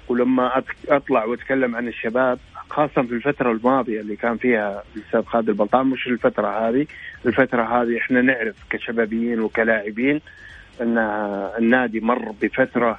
[0.08, 2.38] ولما أطلع وأتكلم عن الشباب
[2.70, 6.86] خاصة في الفترة الماضية اللي كان فيها الأستاذ خالد البلطان مش الفترة هذه،
[7.26, 10.20] الفترة هذه إحنا نعرف كشبابيين وكلاعبين
[10.80, 10.98] إن
[11.58, 12.98] النادي مر بفترة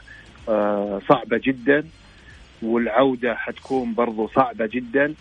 [0.50, 1.84] آه، صعبة جدا
[2.62, 5.14] والعودة حتكون برضو صعبة جدا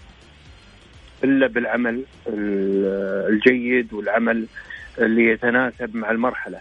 [1.25, 2.03] إلا بالعمل
[3.29, 4.47] الجيد والعمل
[4.99, 6.61] اللي يتناسب مع المرحلة.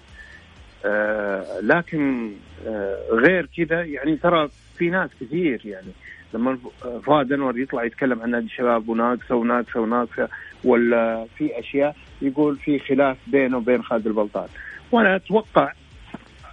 [0.86, 2.32] آه، لكن
[2.67, 5.91] آه، غير كذا يعني ترى في ناس كثير يعني
[6.34, 6.58] لما
[7.04, 10.30] فؤاد أنور يطلع يتكلم عن نادي الشباب وناقصه وناقصه وناقصه
[10.63, 14.48] ولا في أشياء يقول في خلاف بينه وبين خالد البلطان
[14.91, 15.74] وأنا أتوقع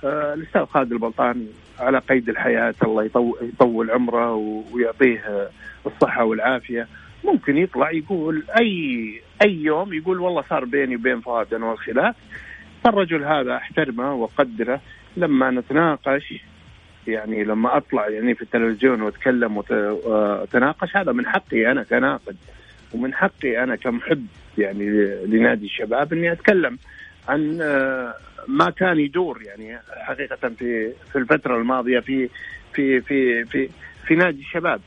[0.05, 1.47] آه، الأستاذ خالد البلطان
[1.79, 3.11] على قيد الحياة الله
[3.43, 4.35] يطول عمره
[4.73, 5.51] ويعطيه
[5.87, 6.89] الصحة والعافية
[7.25, 12.17] ممكن يطلع يقول أي أي يوم يقول والله صار بيني وبين فؤاد انور خلاف
[12.87, 14.81] الرجل هذا احترمه واقدره
[15.17, 16.35] لما نتناقش
[17.07, 22.37] يعني لما أطلع يعني في التلفزيون وأتكلم وأتناقش هذا من حقي أنا كناقد.
[22.95, 24.27] ومن حقي أنا كمحب
[24.59, 24.85] يعني
[25.27, 26.79] لنادي الشباب إني أتكلم
[27.29, 28.15] عن آه،
[28.49, 32.29] ما كان يدور يعني حقيقة في في الفترة الماضية في
[32.73, 33.69] في في في
[34.07, 34.81] في نادي الشباب.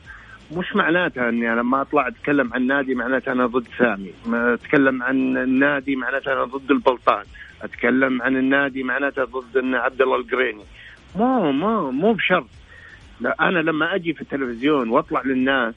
[0.52, 5.02] مش معناتها إني أنا لما أطلع أتكلم عن نادي معناتها أنا ضد سامي، ما أتكلم
[5.02, 7.24] عن النادي معناتها أنا ضد البلطان،
[7.62, 10.64] أتكلم عن النادي معناتها ضد إن عبد الله القريني.
[11.16, 12.46] مو مو مو بشرط.
[13.20, 15.74] لا أنا لما أجي في التلفزيون وأطلع للناس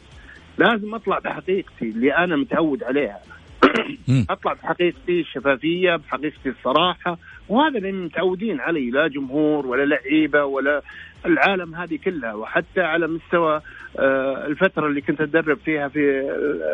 [0.58, 3.19] لازم أطلع بحقيقتي اللي أنا متعود عليها.
[4.29, 7.17] أطلع بحقيقتي الشفافية بحقيقتي الصراحة
[7.49, 10.82] وهذا اللي متعودين عليه لا جمهور ولا لعيبة ولا
[11.25, 13.62] العالم هذه كلها وحتى على مستوى
[13.99, 15.99] آه، الفترة اللي كنت أتدرب فيها في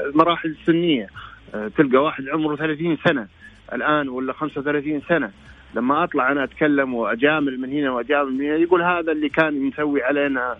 [0.06, 1.08] المراحل السنية
[1.56, 3.28] آه، تلقى واحد عمره 30 سنة
[3.74, 5.32] الآن ولا 35 سنة.
[5.76, 10.04] لما أطلع أنا أتكلم وأجامل من هنا وأجامل من هنا يقول هذا اللي كان مسوي
[10.04, 10.58] علينا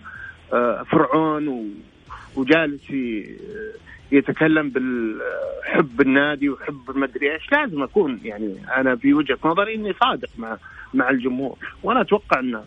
[0.52, 1.74] آه، فرعون
[2.36, 2.90] وجالس
[4.12, 7.52] يتكلم بالحب النادي وحب المدري إيش.
[7.52, 10.56] لازم أكون يعني أنا في وجهة نظري إني صادق مع
[10.94, 11.56] مع الجمهور.
[11.82, 12.62] وأنا أتوقع ان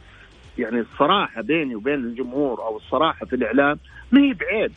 [0.60, 3.80] يعني الصراحة بيني وبين الجمهور أو الصراحة في الإعلام
[4.12, 4.72] ما هي بعيب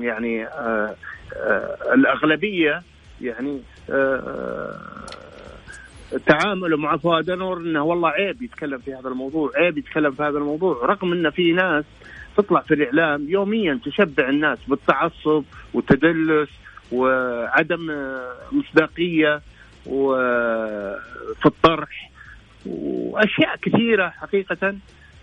[0.00, 0.94] يعني آه
[1.36, 2.82] آه الأغلبية
[3.20, 4.80] يعني آه
[6.26, 10.38] تعاملوا مع فؤاد انور إنه والله عيب يتكلم في هذا الموضوع، عيب يتكلم في هذا
[10.38, 11.84] الموضوع، رغم إن في ناس
[12.36, 16.48] تطلع في الإعلام يوميا تشبع الناس بالتعصب والتدلس
[16.92, 17.90] وعدم
[18.52, 19.40] مصداقية
[19.86, 22.10] وفي الطرح.
[22.66, 24.74] وأشياء كثيرة حقيقة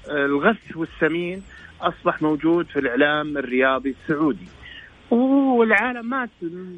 [0.09, 1.43] الغث والسمين
[1.81, 4.47] أصبح موجود في الإعلام الرياضي السعودي.
[5.11, 6.27] والعالم ما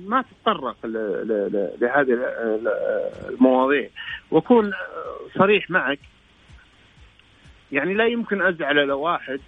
[0.08, 0.76] ما تتطرق
[1.82, 2.18] لهذه
[3.30, 3.90] المواضيع.
[4.32, 4.72] وأكون
[5.38, 6.00] صريح معك
[7.72, 9.40] يعني لا يمكن أزعل على واحد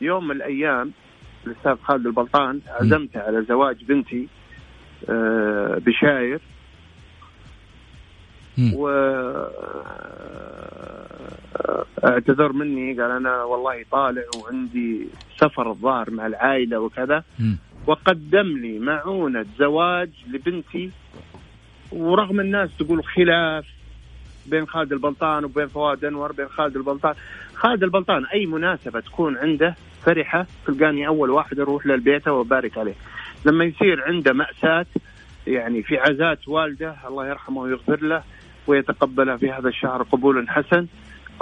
[0.00, 0.92] يوم من الأيام
[1.46, 4.28] الأستاذ خالد البلطان عزمته على زواج بنتي
[5.08, 6.40] آه، بشاير.
[8.74, 8.88] و
[12.04, 17.24] اعتذر مني قال أنا والله طالع وعندي سفر الظاهر مع العائلة وكذا.
[17.86, 20.90] وقدم لي معونة زواج لبنتي
[21.92, 23.64] ورغم الناس تقول خلاف
[24.46, 27.14] بين خالد البلطان وبين فؤاد أنور بين خالد البلطان.
[27.54, 32.94] خالد البلطان أي مناسبة تكون عنده فرحة تلقاني أول واحد أروح للبيت وأبارك عليه.
[33.46, 34.86] لما يصير عنده مأساة
[35.46, 38.22] يعني في عزات والده الله يرحمه ويغفر له
[38.68, 40.86] ويتقبلها في هذا الشهر قبول حسن.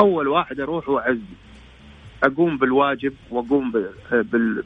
[0.00, 1.20] أول واحد أروح وأعزي.
[2.22, 3.72] أقوم بالواجب وأقوم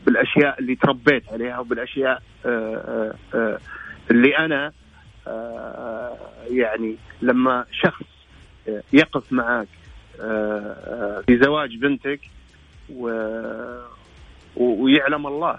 [0.06, 3.58] بالأشياء اللي تربيت عليها وبالأشياء آه، آه، آه،
[4.10, 4.72] اللي أنا
[6.50, 8.06] يعني لما شخص
[8.92, 9.68] يقف معك
[11.26, 12.20] في زواج بنتك
[14.56, 15.58] ويعلم الله.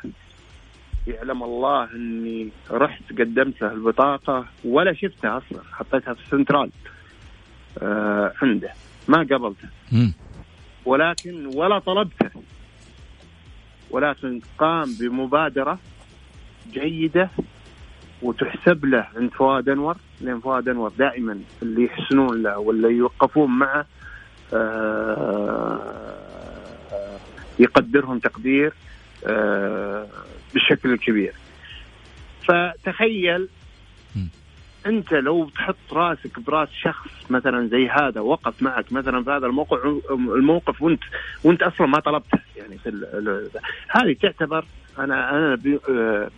[1.07, 6.71] يعلم الله إني رحت قدمت له البطاقة ولا شفتها أصلا حطيتها في السنترال
[8.41, 8.73] عنده.
[9.07, 9.69] ما قبلته.
[10.85, 12.29] ولكن ولا طلبته.
[13.91, 15.79] ولكن قام بمبادرة
[16.73, 17.29] جيدة
[18.21, 19.97] وتحسب له عند فؤاد أنور.
[20.21, 23.85] لأن فؤاد أنور دائما اللي يحسنون له ولا يوقفون معه
[24.53, 25.79] آه،
[27.59, 28.73] يقدرهم تقدير
[29.25, 30.07] آه،
[30.53, 31.33] بالشكل الكبير.
[32.47, 33.47] فتخيل
[34.85, 39.79] أنت لو تحط راسك براس شخص مثلا زي هذا وقف معك مثلا في هذا الموقف
[40.11, 41.03] الموقف وأنت
[41.43, 42.39] وأنت أصلا ما طلبته.
[42.57, 42.89] يعني في
[43.89, 44.65] هذه تعتبر
[44.99, 45.59] أنا أنا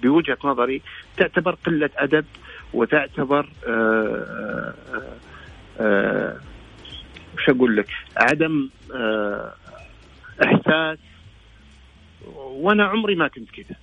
[0.02, 0.82] بوجهة نظري
[1.18, 2.26] تعتبر قلة أدب
[2.74, 5.18] وتعتبر آه، آه،
[5.80, 6.38] آه،
[7.36, 8.70] وش أقول لك؟ عدم
[10.44, 10.98] إحساس.
[12.36, 13.76] وأنا عمري ما كنت كذا.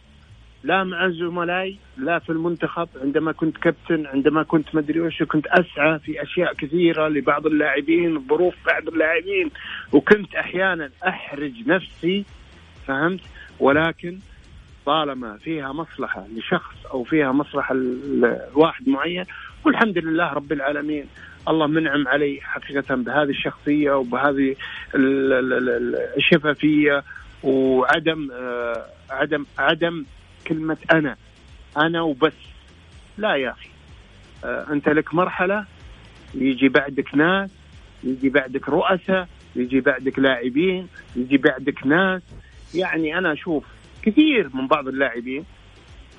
[0.64, 5.98] لا مع زملائي لا في المنتخب عندما كنت كابتن عندما كنت مدري وش كنت أسعى
[5.98, 9.50] في أشياء كثيرة لبعض اللاعبين ظروف بعض اللاعبين
[9.92, 12.24] وكنت أحيانا أحرج نفسي
[12.86, 13.20] فهمت؟
[13.60, 14.18] ولكن
[14.86, 19.24] طالما فيها مصلحة لشخص أو فيها مصلحة لواحد معين
[19.64, 21.06] والحمد لله رب العالمين
[21.48, 24.56] الله منعم علي حقيقة بهذه الشخصية وبهذه
[26.16, 27.04] الشفافية
[27.42, 30.04] وعدم آه، عدم عدم
[30.47, 31.16] كلمة أنا.
[31.76, 32.32] أنا وبس.
[33.18, 33.68] لا يا أخي.
[34.45, 35.64] آه أنت لك مرحلة
[36.34, 37.51] يجي بعدك ناس
[38.05, 42.22] يجي بعدك رؤساء يجي بعدك لاعبين يجي بعدك ناس.
[42.74, 43.64] يعني أنا أشوف
[44.03, 45.45] كثير من بعض اللاعبين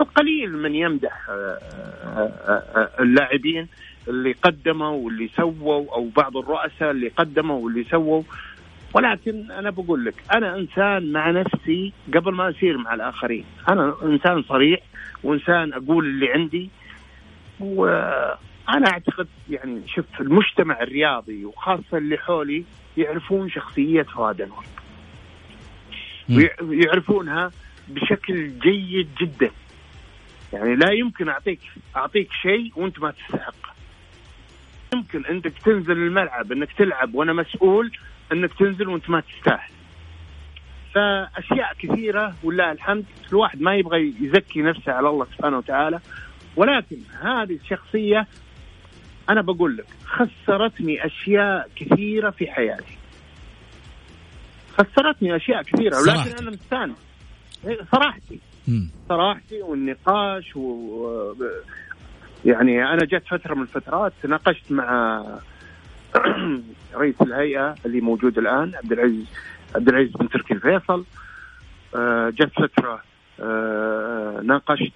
[0.02, 1.60] القليل من يمدح آه،
[2.06, 3.68] آه، اللاعبين
[4.08, 8.24] اللي قدموا واللي سووا أو بعض الرؤساء اللي قدموا واللي سووا.
[8.94, 13.46] ولكن أنا بقول لك أنا إنسان مع نفسي قبل ما اصير مع الآخرين.
[13.70, 14.80] أنا إنسان صريح
[15.24, 16.70] وإنسان أقول اللي عندي
[17.60, 22.64] وأنا أعتقد يعني شوف المجتمع الرياضي وخاصة اللي حولي
[22.98, 24.66] يعرفون شخصية فؤاد أنور.
[26.62, 27.52] ويعرفونها
[27.88, 29.52] بشكل جيد جدا.
[30.54, 31.60] يعني لا يمكن أعطيك
[31.96, 33.72] أعطيك شيء وأنت ما تستحقه.
[34.94, 37.92] يمكن انك تنزل الملعب إنك تلعب وأنا مسؤول
[38.32, 39.72] انك تنزل وانت ما تستاهل.
[40.94, 46.00] فأشياء كثيرة ولله الحمد الواحد ما يبغى يزكي نفسه على الله سبحانه وتعالى.
[46.56, 48.28] ولكن هذه الشخصية
[49.30, 52.98] أنا بقول لك خسرتني أشياء كثيرة في حياتي.
[54.78, 56.98] خسرتني أشياء كثيرة ولكن أنا مستانس.
[57.92, 58.40] صراحتي.
[59.10, 61.34] صراحتي والنقاش و
[62.46, 65.24] يعني أنا جت فترة من الفترات تناقشت مع
[66.96, 69.26] رئيس الهيئة اللي موجود الآن عبد العزيز
[69.76, 71.06] عبد العزيز بن تركي الفيصل.
[71.96, 73.02] آه، جت فترة
[73.40, 74.94] آه، ناقشت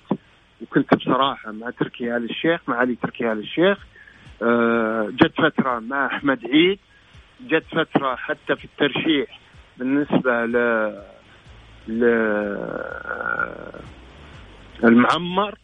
[0.62, 3.78] وكنت بصراحة مع تركي آل الشيخ مع علي تركي آل الشيخ.
[4.42, 6.80] آه، جت فترة مع أحمد عيد.
[7.48, 9.40] جت فترة حتى في الترشيح
[9.78, 10.56] بالنسبة ل
[11.88, 12.04] ل
[14.84, 15.58] المعمر.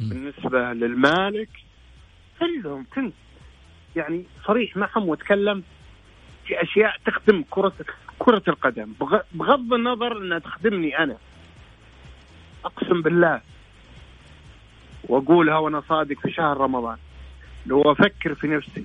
[0.00, 1.48] بالنسبة للمالك
[2.40, 3.14] كلهم كنت
[3.96, 5.62] يعني صريح معهم واتكلم
[6.46, 7.72] في أشياء تخدم كره
[8.18, 8.92] كرة القدم.
[9.32, 11.16] بغض النظر إنها تخدمني أنا.
[12.64, 13.40] أقسم بالله.
[15.04, 16.96] وأقولها وأنا صادق في شهر رمضان.
[17.66, 18.84] لو أفكر في نفسي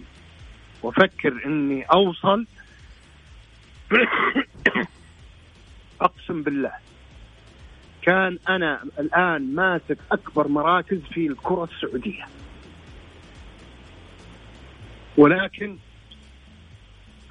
[0.84, 2.46] وأفكر إني أوصل
[6.02, 6.72] أقسم بالله.
[8.02, 12.26] كان أنا الآن ماسك أكبر مراكز في الكرة السعودية.
[15.20, 15.78] ولكن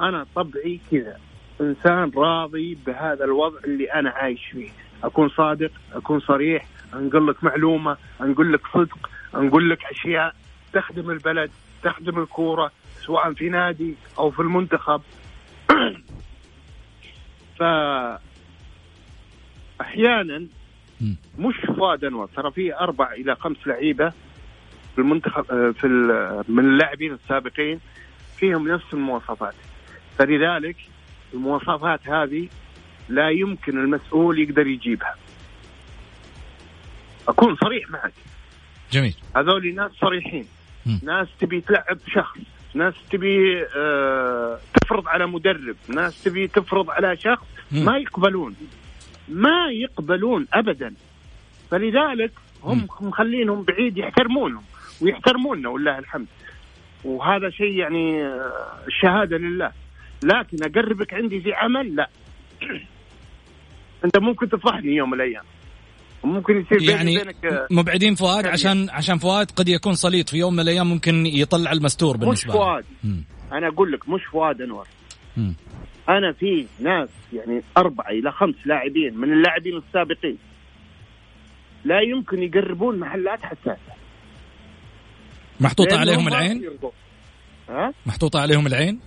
[0.01, 1.21] أنا طبعي كذا
[1.61, 4.71] إنسان راضي بهذا الوضع اللي أنا عايش فيه.
[5.05, 10.35] أكون صادق أكون صريح أنقل لك معلومة أنقل لك صدق أنقل لك أشياء
[10.73, 11.51] تخدم البلد
[11.83, 12.73] تخدم الكورة
[13.07, 15.03] سواء في نادي أو في المنتخب.
[17.59, 17.63] ف
[19.81, 20.47] أحيانا
[21.39, 24.13] مش فؤاد انور ترى في أربع إلى خمس لعيبة
[24.99, 25.87] في المنتخب آه، في
[26.49, 27.81] من اللاعبين السابقين
[28.37, 29.55] فيهم نفس المواصفات.
[30.19, 30.77] فلذلك
[31.35, 32.49] المواصفات هذه
[33.09, 35.15] لا يمكن المسؤول يقدر يجيبها.
[37.29, 38.13] أكون صريح معك.
[38.93, 39.15] جميل.
[39.37, 40.47] هذول ناس صريحين.
[40.87, 40.99] م.
[41.03, 42.39] ناس تبي تلعب شخص.
[42.75, 45.77] ناس تبي آه تفرض على مدرب.
[45.89, 47.47] ناس تبي تفرض على شخص.
[47.73, 47.85] م.
[47.85, 48.57] ما يقبلون.
[49.29, 50.95] ما يقبلون ابدا.
[51.71, 52.33] فلذلك
[52.63, 54.63] هم مخلينهم بعيد يحترمونهم.
[55.03, 56.27] ويحترموننا والله الحمد.
[57.05, 59.73] وهذا شيء يعني آه، الشهاده لله.
[60.25, 62.09] لكن أقربك عندي في عمل لا.
[64.05, 65.45] أنت ممكن تفضحني يوم من الأيام.
[66.25, 70.53] ممكن يصير يعني بينك آه، مبعدين فؤاد عشان عشان فؤاد قد يكون سليط في يوم
[70.55, 72.85] من الأيام ممكن يطلع المستور بالنسبة مش فؤاد.
[73.53, 74.87] أنا أقول لك مش فؤاد أنور.
[75.37, 75.53] م.
[76.09, 80.39] أنا في ناس يعني أربعة إلى خمس لاعبين من اللاعبين السابقين.
[81.85, 83.98] لا يمكن يقربون محلات حساسة.
[85.61, 86.71] محطوطة عليهم العين؟
[87.69, 89.01] ها؟ محطوطة عليهم العين؟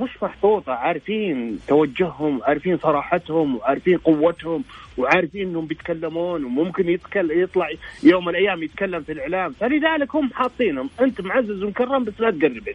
[0.00, 4.64] مش محطوطة عارفين توجههم عارفين صراحتهم وعارفين قوتهم
[4.98, 7.68] وعارفين إنهم بيتكلمون وممكن يتكلم يطلع
[8.02, 9.52] يوم من الأيام يتكلم في الإعلام.
[9.52, 10.90] فلذلك هم حاطينهم.
[11.00, 12.68] أنت معزز ومكرم بس لا تقرب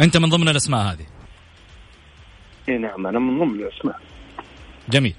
[0.00, 1.06] أنت من ضمن الأسماء هذه؟
[2.68, 4.00] إي نعم أنا من ضمن الأسماء.
[4.88, 5.14] جميل.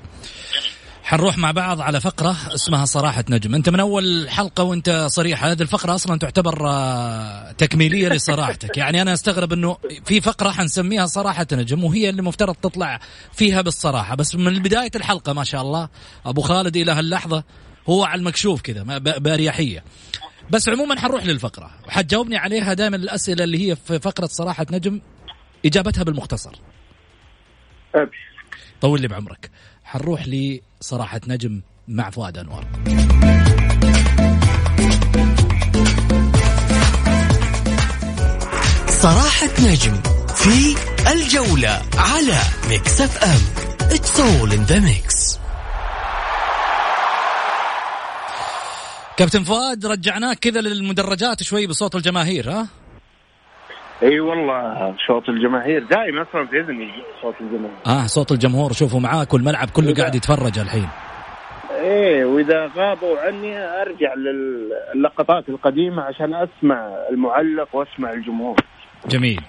[1.12, 3.56] حنروح مع بعض على فقرة اسمها صراحة نجم.
[3.56, 8.78] أنت من أول حلقة وأنت صريح هذه الفقرة أصلا تعتبر آه، تكميلية لصراحتك.
[8.78, 13.00] يعني أنا أستغرب أنه في فقرة حنسميها صراحة نجم وهي اللي مفترض تطلع
[13.34, 14.16] فيها بالصراحة.
[14.16, 15.90] بس من بداية الحلقة ما شاء الله
[16.26, 17.44] أبو خالد إلى هاللحظة
[17.90, 19.84] هو على المكشوف كذا بأريحية.
[20.50, 21.72] بس عموما حنروح للفقرة.
[21.88, 25.02] وحتجاوبني عليها دائما الأسئلة اللي هي في فقرة صراحة نجم
[25.66, 26.56] إجابتها بالمختصر.
[28.82, 29.52] طول لي بعمرك.
[29.92, 32.66] حنروح لصراحة نجم مع فؤاد أنور
[38.88, 40.02] صراحة نجم
[40.36, 40.76] في
[41.12, 42.40] الجولة على
[42.70, 43.40] Mix FM.
[43.90, 45.38] It's all in the mix.
[49.18, 52.68] كابتن فؤاد رجعناك كذا للمدرجات شوي بصوت الجماهير ها؟
[54.04, 56.92] إي والله صوت الجماهير دائما أصلا في اذني
[57.22, 57.78] صوت الجماهير.
[57.86, 60.90] آه صوت الجمهور شوفوا معاك والملعب كله قاعد يتفرج الحين.
[61.72, 64.14] إيه وإذا غابوا عني أرجع
[64.96, 68.56] للقطات القديمة عشان أسمع المعلق وأسمع الجمهور.
[69.08, 69.42] جميل.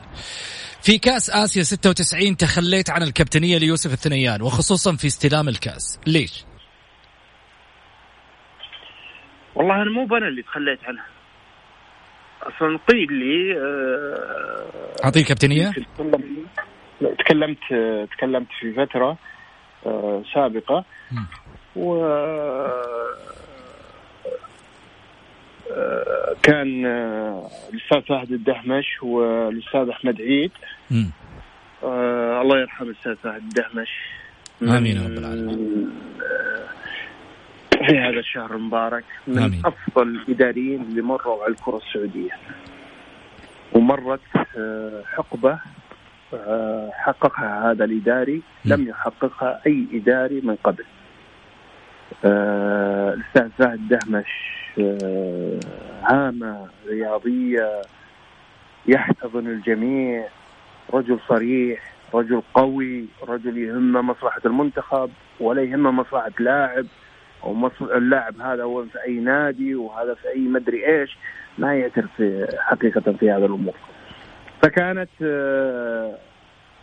[0.82, 6.00] في كأس آسيا 96 تخليت عن الكابتنية ليوسف الثنيان وخصوصا في استلام الكأس.
[6.06, 6.44] ليش؟
[9.54, 11.06] والله أنا مو أنا اللي تخليت عنها.
[12.42, 15.70] أصلا قيل لي آه، أعطيك كابتنية.
[17.18, 17.58] تكلمت
[18.10, 19.16] تكلمت في فترة
[19.86, 20.84] آه، سابقة.
[21.76, 22.04] و
[25.70, 26.86] آه، كان
[27.72, 30.50] الأستاذ فهد الدهمش والأستاذ أحمد عيد.
[31.82, 33.88] آه الله يرحم الأستاذ فهد الدهمش.
[34.62, 35.90] آمين رب العالمين.
[37.86, 39.62] في هذا الشهر المبارك من آمين.
[39.64, 42.30] أفضل الاداريين اللي مروا على الكرة السعودية.
[43.72, 44.20] ومرت
[44.58, 45.58] آه، حقبة
[46.34, 50.84] آه، حققها هذا الإداري لم يحققها أي إداري من قبل.
[52.24, 54.52] آه، الأستاذ فهد دهمش
[56.04, 57.82] هامة رياضية
[58.86, 60.28] يحتضن الجميع
[60.94, 65.10] رجل صريح رجل قوي رجل يهمه مصلحة المنتخب
[65.40, 66.86] ولا يهمه مصلحة لاعب.
[67.44, 71.16] أو اللاعب هذا هو في أي نادي وهذا في أي مدري إيش
[71.58, 72.22] ما يعترف
[72.58, 73.74] حقيقة في هذا الأمور.
[74.62, 76.14] فكانت آه،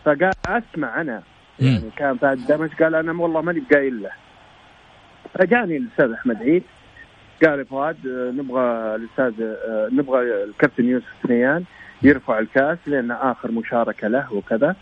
[0.06, 1.22] فقال أسمع أنا.
[1.60, 4.12] يعني كان فهد دمج قال أنا والله ماني بقايل له.
[5.34, 6.64] فجاني الأستاذ أحمد عيد
[7.46, 11.64] قال فؤاد آه، نبغى الأستاذ آه، نبغى الكابتن يوسف ثنيان
[12.02, 14.76] يرفع الكاس لأن آخر مشاركة له وكذا.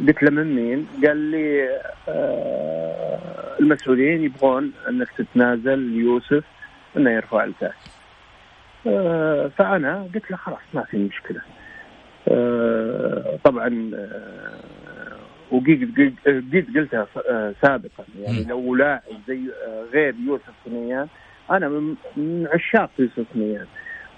[0.00, 1.68] قلت له من مين؟ قال لي
[2.08, 6.44] آه المسؤولين يبغون أنك تتنازل ليوسف
[6.96, 7.74] إنه يرفع الكاس.
[8.86, 11.40] آه فأنا قلت له خلاص ما في مشكلة.
[12.28, 14.80] آه طبعا آه
[15.50, 21.06] وقيد قد قلتها آه، سابقا يعني لو لاعب زي آه، غير يوسف ثنيان
[21.50, 21.68] أنا
[22.16, 23.66] من عشاق يوسف ثنيان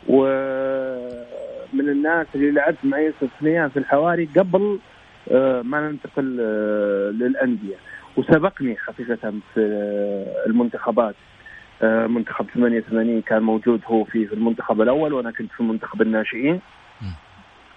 [0.09, 4.79] ومن الناس اللي لعبت مع يوسف ثنيان في الحواري قبل
[5.63, 7.77] ما ننتقل آه، للأندية.
[8.17, 9.61] وسبقني حقيقة في
[10.47, 11.15] المنتخبات.
[11.83, 16.61] آه، منتخب 88 كان موجود هو في المنتخب الأول وأنا كنت في منتخب الناشئين.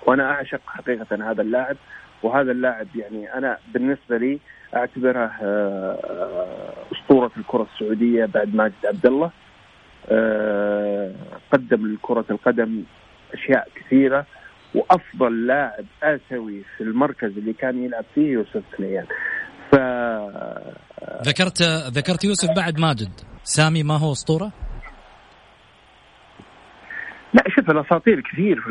[0.06, 1.78] وأنا أعشق حقيقة هذا اللاعب.
[2.24, 4.40] وهذا اللاعب يعني أنا بالنسبة لي
[4.76, 5.32] أعتبره
[6.92, 9.32] أسطورة الكرة السعودية بعد ماجد عبد الله
[11.52, 12.84] قدم لكرة القدم
[13.34, 14.26] أشياء كثيرة.
[14.76, 19.06] وأفضل لاعب آسيوي في المركز اللي كان يلعب فيه يوسف سليان
[19.72, 19.76] ف
[21.28, 21.62] ذكرت
[21.98, 23.10] ذكرت يوسف بعد ماجد
[23.44, 24.52] سامي ما هو أسطورة؟
[27.34, 28.70] لا شوف الأساطير كثير في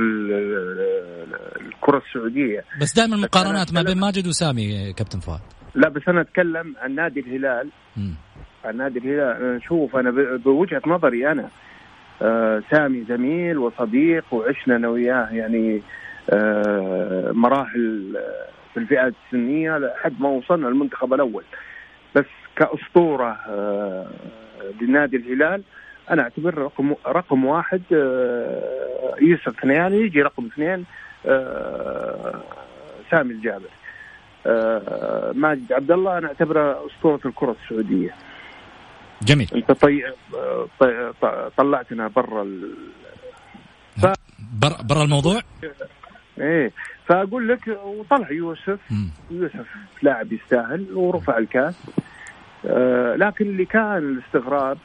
[1.61, 2.64] الكرة السعودية.
[2.80, 5.40] بس دائما المقارنات ما بين ماجد وسامي كابتن فؤاد.
[5.74, 7.68] لا بس أنا أتكلم عن نادي الهلال.
[7.96, 8.11] م.
[8.64, 9.62] عن نادي الهلال.
[9.62, 10.11] شوف أنا
[10.44, 11.48] بوجهة نظري أنا.
[12.71, 15.83] سامي زميل وصديق وعشنا أنا وياه يعني
[16.31, 18.17] آه، مراحل
[18.75, 21.45] في الفئات السنية لحد ما وصلنا المنتخب الأول.
[22.15, 22.25] بس
[22.57, 24.07] كأسطورة آه،
[24.81, 25.62] لنادي الهلال
[26.11, 27.83] أنا أعتبر رقم رقم واحد
[29.21, 30.85] يوسف ثنياني يجي رقم اثنين
[33.11, 33.69] سامي الجابر
[35.33, 38.15] ماجد عبد الله أنا أعتبره أسطورة الكرة السعودية.
[39.23, 40.05] جميل انت طي...
[40.81, 41.12] طي...
[41.57, 42.75] طلعتنا برا ال...
[43.97, 44.07] ف...
[44.61, 45.41] برا بر الموضوع؟
[46.41, 46.73] إيه
[47.07, 49.07] فأقول لك وطلع يوسف م.
[49.31, 49.67] يوسف
[50.03, 51.75] لاعب يستاهل ورفع الكاس
[52.67, 54.79] آه لكن اللي كان الاستغراب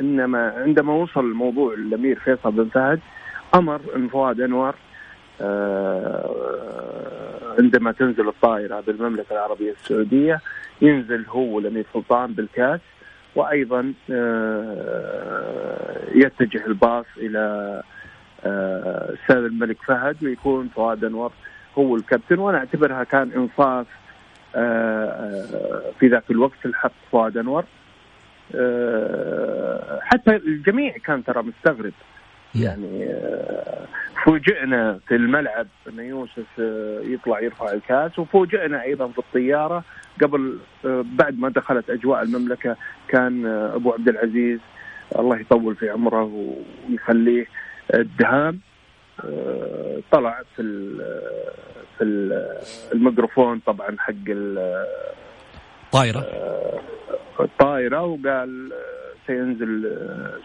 [0.00, 3.00] إنما عندما وصل الموضوع الأمير فيصل بن فهد
[3.54, 4.74] أمر إن فؤاد أنور
[5.40, 6.30] آه
[7.58, 10.40] عندما تنزل الطائرة بالمملكة العربية السعودية
[10.82, 12.80] ينزل هو والامير سلطان بالكاس
[13.34, 17.82] وأيضا آه، يتجه الباص إلى
[18.46, 21.32] الاستاذ آه، الملك فهد ويكون فؤاد أنور
[21.78, 22.38] هو الكابتن.
[22.38, 23.86] وأنا أعتبرها كان إنصاف
[24.56, 27.64] آه، في ذاك الوقت الحق فؤاد أنور.
[30.00, 31.92] حتى الجميع كان ترى مستغرب.
[32.54, 33.08] يعني
[34.24, 36.58] فوجئنا في الملعب أن يوسف
[37.02, 39.84] يطلع يرفع الكاس وفوجئنا أيضا في الطيارة
[40.22, 42.76] قبل آه، بعد ما دخلت أجواء المملكة
[43.08, 44.58] كان آه، أبو عبد العزيز
[45.18, 46.54] الله يطول في عمره
[46.88, 47.46] ويخليه
[47.94, 48.60] الدهام
[49.24, 50.62] آه، طلع في
[51.98, 52.04] في
[52.92, 54.14] الميكروفون طبعا حق
[55.88, 56.26] الطائره
[57.40, 58.72] الطائره وقال
[59.30, 59.70] سينزل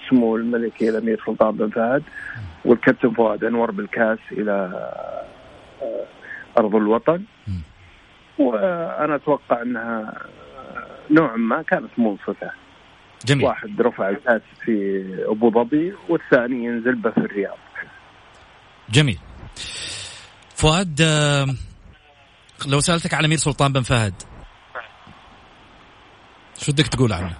[0.09, 2.03] سمو الملك الامير سلطان بن فهد
[2.65, 4.55] والكابتن فؤاد أنور بالكاس إلى
[6.57, 7.23] أرض الوطن.
[8.39, 10.13] وأنا أتوقع أنها
[11.11, 12.51] نوعا ما كانت منصفه
[13.25, 13.45] جميل.
[13.45, 17.57] واحد رفع الكاس في أبو ظبي والثاني ينزل به في الرياض.
[18.89, 19.19] جميل.
[20.55, 21.45] فؤاد آه،
[22.67, 24.13] لو سألتك على امير سلطان بن فهد
[26.57, 27.35] شو بدك تقول عنه؟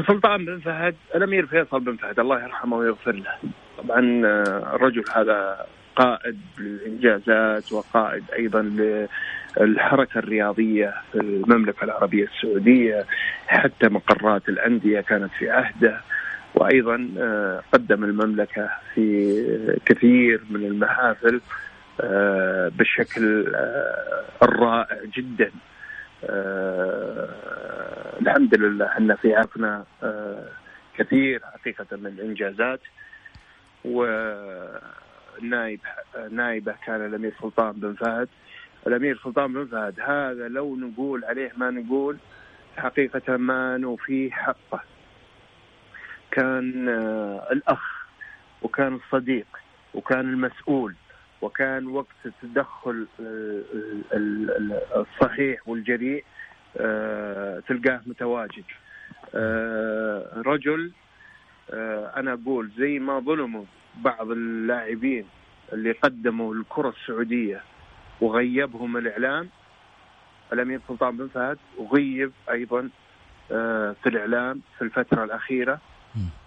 [0.00, 3.34] سلطان بن فهد الأمير فيصل بن فهد الله يرحمه ويغفر له.
[3.78, 5.66] طبعا آه، الرجل هذا
[5.96, 8.62] قائد للإنجازات وقائد أيضا
[9.60, 13.04] للحركة الرياضية في المملكة العربية السعودية
[13.46, 16.00] حتى مقرات الأندية كانت في عهده
[16.54, 21.40] وأيضا آه، قدم المملكة في كثير من المحافل
[22.00, 23.46] آه، بالشكل
[24.42, 25.50] الرائع جدا.
[28.20, 29.84] الحمد لله أن في عفنا
[30.98, 32.80] كثير حقيقة من الانجازات
[33.84, 34.80] ونائب
[36.30, 38.28] نائبه كان الأمير سلطان بن فهد.
[38.86, 42.18] الأمير سلطان بن فهد هذا لو نقول عليه ما نقول
[42.76, 44.80] حقيقة ما نوفيه حقه.
[46.30, 48.06] كان آه، الأخ
[48.62, 49.46] وكان الصديق
[49.94, 50.94] وكان المسؤول.
[51.42, 53.62] وكان وقت التدخل آه،
[54.96, 56.24] الصحيح والجريء
[56.76, 58.64] آه، تلقاه متواجد.
[60.46, 60.92] رجل
[61.70, 63.64] آه، أنا أقول زي ما ظلموا
[63.96, 65.24] بعض اللاعبين
[65.72, 67.62] اللي قدموا الكرة السعودية
[68.20, 69.48] وغيبهم الإعلام
[70.52, 72.88] الامير سلطان بن فهد؟ وغيب أيضا
[73.48, 75.80] في الإعلام في الفترة الأخيرة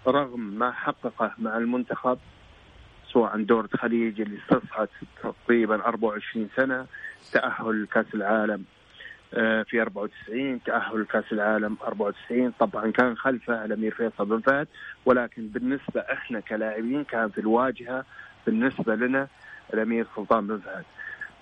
[0.06, 2.18] رغم ما حققه مع المنتخب
[3.16, 4.88] سواء دورة خليج اللي استصعد
[5.22, 6.86] تقريبا 24 سنة
[7.32, 8.64] تأهل كأس العالم
[9.34, 14.68] آه، في 94 تأهل كأس العالم 94 طبعا كان خلفه الأمير فيصل بن فهد
[15.06, 18.04] ولكن بالنسبة إحنا كلاعبين كان في الواجهة
[18.46, 19.28] بالنسبة لنا
[19.74, 20.84] الأمير سلطان بن فهد.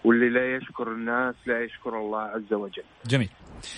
[0.04, 2.82] واللي لا يشكر الناس لا يشكر الله عز وجل.
[3.06, 3.28] جميل.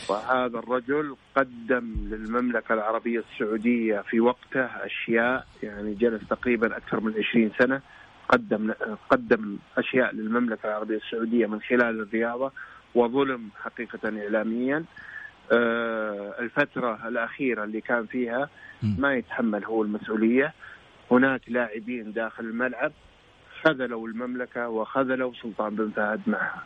[0.09, 7.51] وهذا الرجل قدم للمملكة العربية السعودية في وقته أشياء يعني جلس تقريبا أكثر من 20
[7.59, 7.81] سنة
[8.29, 8.73] قدم
[9.11, 12.53] قدم أشياء للمملكة العربية السعودية من خلال الرياضة
[12.95, 14.85] وظلم حقيقة إعلاميا.
[15.53, 18.49] آه، الفترة الأخيرة اللي كان فيها
[18.83, 20.53] ما يتحمل هو المسؤولية.
[21.11, 22.93] هناك لاعبين داخل الملعب
[23.63, 26.63] خذلوا المملكة وخذلوا سلطان بن فهد معها.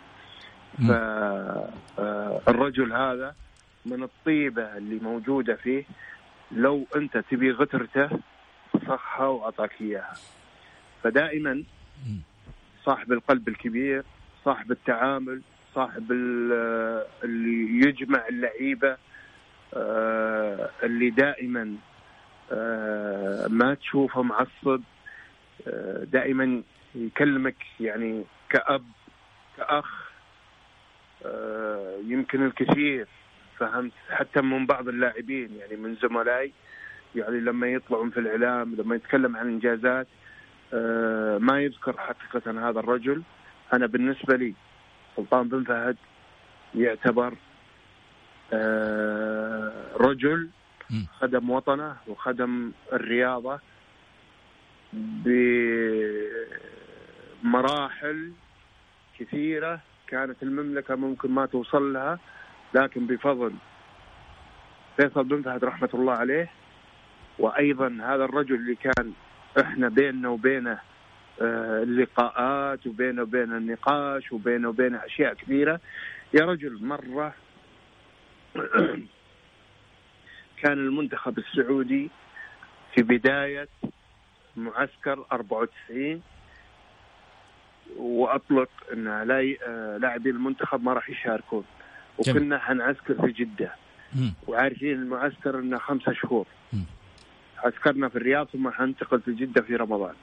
[1.97, 3.35] فالرجل هذا
[3.87, 5.85] من الطيبة اللي موجودة فيه
[6.53, 8.11] لو أنت تبي غترته
[8.87, 10.15] صحة وأعطاك إياها.
[11.03, 11.63] فدائما
[12.85, 14.05] صاحب القلب الكبير
[14.45, 15.43] صاحب التعامل
[15.75, 18.97] صاحب اللي يجمع اللعيبة
[19.75, 21.77] آه، اللي دائما
[22.53, 24.83] آه، ما تشوفه معصب
[25.67, 26.63] آه، دائما
[26.95, 28.85] يكلمك يعني كأب
[29.57, 30.10] كأخ
[32.05, 33.07] يمكن الكثير
[33.59, 36.53] فهمت؟ حتى من بعض اللاعبين يعني من زملائي
[37.15, 40.07] يعني لما يطلعون في الإعلام لما يتكلم عن إنجازات
[41.43, 43.23] ما يذكر حقيقة هذا الرجل.
[43.73, 44.55] أنا بالنسبة لي
[45.17, 45.97] سلطان بن فهد
[46.75, 47.35] يعتبر
[48.53, 50.51] آه، رجل
[51.21, 53.61] خدم وطنه وخدم الرياضة
[57.43, 58.33] بمراحل
[59.19, 59.81] كثيرة.
[60.11, 62.19] كانت المملكة ممكن ما توصل لها
[62.75, 63.53] لكن بفضل
[64.97, 66.51] فيصل بن فهد رحمة الله عليه.
[67.39, 69.13] وأيضا هذا الرجل اللي كان
[69.61, 70.79] إحنا بيننا وبينه
[71.43, 75.81] آه، اللقاءات وبينه وبين النقاش وبينه وبين أشياء كثيره
[76.35, 77.35] يا رجل مرة
[80.63, 82.11] كان المنتخب السعودي
[82.95, 83.69] في بداية
[84.57, 86.23] معسكر 94
[87.97, 91.65] واطلق إن آه، لاعبين المنتخب ما راح يشاركون.
[92.19, 93.75] وكنا حنعسكر في جدة.
[94.47, 96.47] وعارفين المعسكر إنه خمسة شهور.
[97.59, 100.15] عسكرنا في الرياض ثم حننتقل في جدة في رمضان.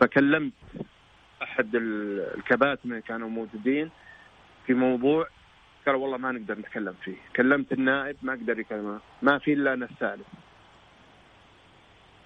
[0.00, 0.52] فكلمت
[1.42, 3.90] أحد الكباتن اللي كانوا موجودين
[4.66, 5.28] في موضوع
[5.86, 7.16] قال والله ما نقدر نتكلم فيه.
[7.36, 9.00] كلمت النائب ما قدر يكلمه.
[9.22, 10.26] ما في إلا أنا الثالث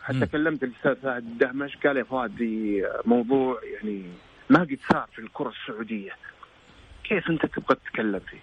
[0.02, 0.26] حتى.
[0.26, 4.02] كلمت الأستاذ فهد الدهمش قال يا في موضوع يعني
[4.50, 6.12] ما قد صار في الكرة السعودية.
[7.04, 8.40] كيف أنت تبغى تتكلم فيه؟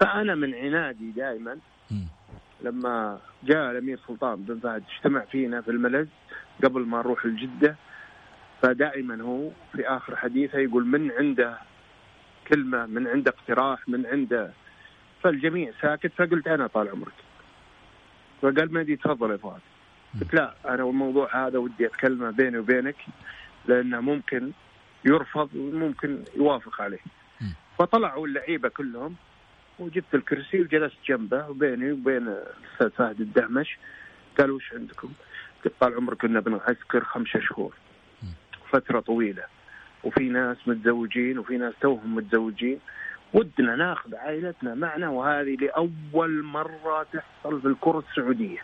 [0.00, 1.58] فأنا من عنادي دائما
[2.60, 6.08] لما جاء الأمير سلطان بن فهد اجتمع فينا في الملز
[6.64, 7.76] قبل ما نروح لجده
[8.62, 11.58] فدائما هو في آخر حديثه يقول من عنده
[12.48, 14.52] كلمة من عنده اقتراح من عنده
[15.22, 16.12] فالجميع ساكت.
[16.16, 17.12] فقلت أنا طال عمرك.
[18.42, 19.60] فقال مهدي تفضل يا فؤاد.
[20.20, 22.96] قلت لا أنا والموضوع هذا ودي اتكلمه بيني وبينك
[23.66, 24.52] لأنه ممكن
[25.04, 26.98] يرفض وممكن يوافق عليه.
[27.78, 29.14] فطلعوا اللعيبة كلهم
[29.78, 33.78] وجبت الكرسي وجلست جنبه وبيني وبين الأستاذ فهد الدهمش.
[34.38, 35.12] قال وش عندكم؟
[35.64, 37.74] قلت طال عمرك كنا بنعسكر خمسة شهور
[38.70, 39.42] فترة طويلة.
[40.04, 42.78] وفي ناس متزوجين وفي ناس توهم متزوجين.
[43.34, 48.62] ودنا ناخذ عائلتنا معنا وهذه لأول مرة تحصل في الكرة السعودية.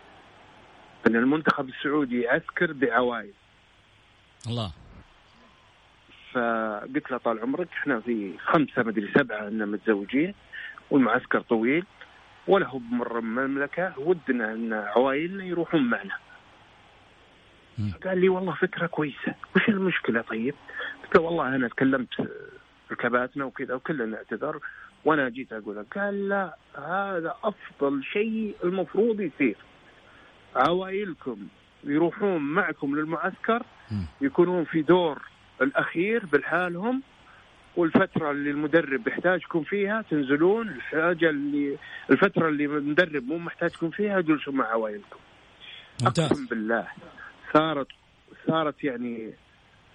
[1.07, 3.33] أن المنتخب السعودي يعسكر بعوائل
[4.47, 4.71] الله.
[6.33, 10.33] فقلت له طال عمرك إحنا في خمسة مدري سبعة أننا متزوجين
[10.91, 11.85] والمعسكر طويل
[12.47, 16.15] ولا هو بمر المملكة ودنا أن عوائلنا يروحون معنا.
[18.05, 20.55] قال لي والله فكرة كويسة وش المشكلة طيب
[21.03, 22.09] قلت له والله أنا تكلمت
[22.91, 24.59] ركباتنا وكذا وكلنا اعتذر
[25.05, 29.55] وأنا جيت أقول قال لا هذا أفضل شيء المفروض يصير
[30.55, 31.37] عوائلكم
[31.83, 33.63] يروحون معكم للمعسكر.
[34.21, 35.21] يكونون في دور
[35.61, 37.01] الأخير بالحالهم
[37.75, 41.77] والفترة اللي المدرب يحتاجكم فيها تنزلون الحاجة اللي
[42.09, 45.19] الفترة اللي المدرب مو محتاجكم فيها جلسوا مع عوائلكم.
[46.05, 46.87] أقسم بالله.
[47.53, 47.87] صارت
[48.47, 49.33] صارت يعني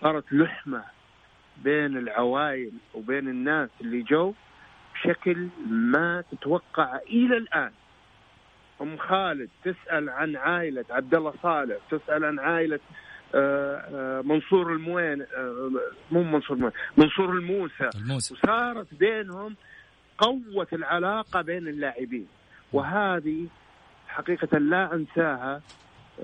[0.01, 0.85] صارت لحمة
[1.65, 4.35] بين العوائل وبين الناس اللي جو
[4.95, 7.73] بشكل ما تتوقع إلى الآن.
[8.83, 12.81] أم خالد تسأل عن عائلة عبد الله صالح تسأل عن عائلة
[14.25, 15.71] منصور الموين آه،
[16.11, 17.91] مو منصور الموين منصور الموسى.
[17.95, 18.35] الموسى.
[18.35, 19.57] وصارت بينهم
[20.19, 22.27] قوة العلاقة بين اللاعبين.
[22.73, 23.47] وهذه
[24.09, 25.63] حقيقة لا أنساها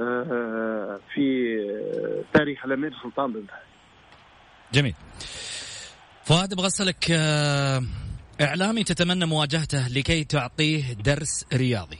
[0.01, 1.57] آه، في
[2.35, 3.63] تاريخ الأمير سلطان بن فهد
[4.73, 4.95] جميل.
[6.25, 7.83] فؤاد أبغى أسألك آه،
[8.41, 11.99] إعلامي تتمنى مواجهته لكي تعطيه درس رياضي.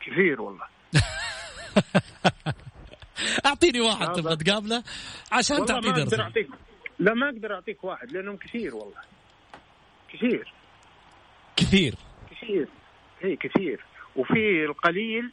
[0.00, 0.64] كثير والله.
[3.46, 4.82] أعطيني واحد تبغى تقابله
[5.32, 6.48] عشان تعطيه ما درس أقدر أعطيك
[6.98, 9.00] لا ما أقدر أعطيك واحد لأنهم كثير والله.
[10.12, 10.52] كثير.
[11.56, 11.94] كثير.
[12.30, 12.68] كثير.
[13.20, 13.80] هي كثير.
[14.16, 15.32] وفي القليل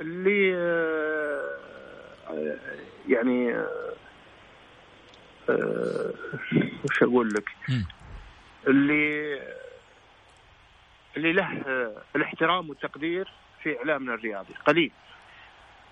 [0.00, 1.58] اللي آه،
[3.08, 3.92] يعني آه،
[5.50, 6.12] آه،
[6.84, 7.48] وش أقول لك.
[8.68, 9.38] اللي
[11.16, 11.48] اللي له
[12.16, 13.28] الاحترام والتقدير
[13.62, 14.54] في إعلامنا الرياضي.
[14.66, 14.90] قليل.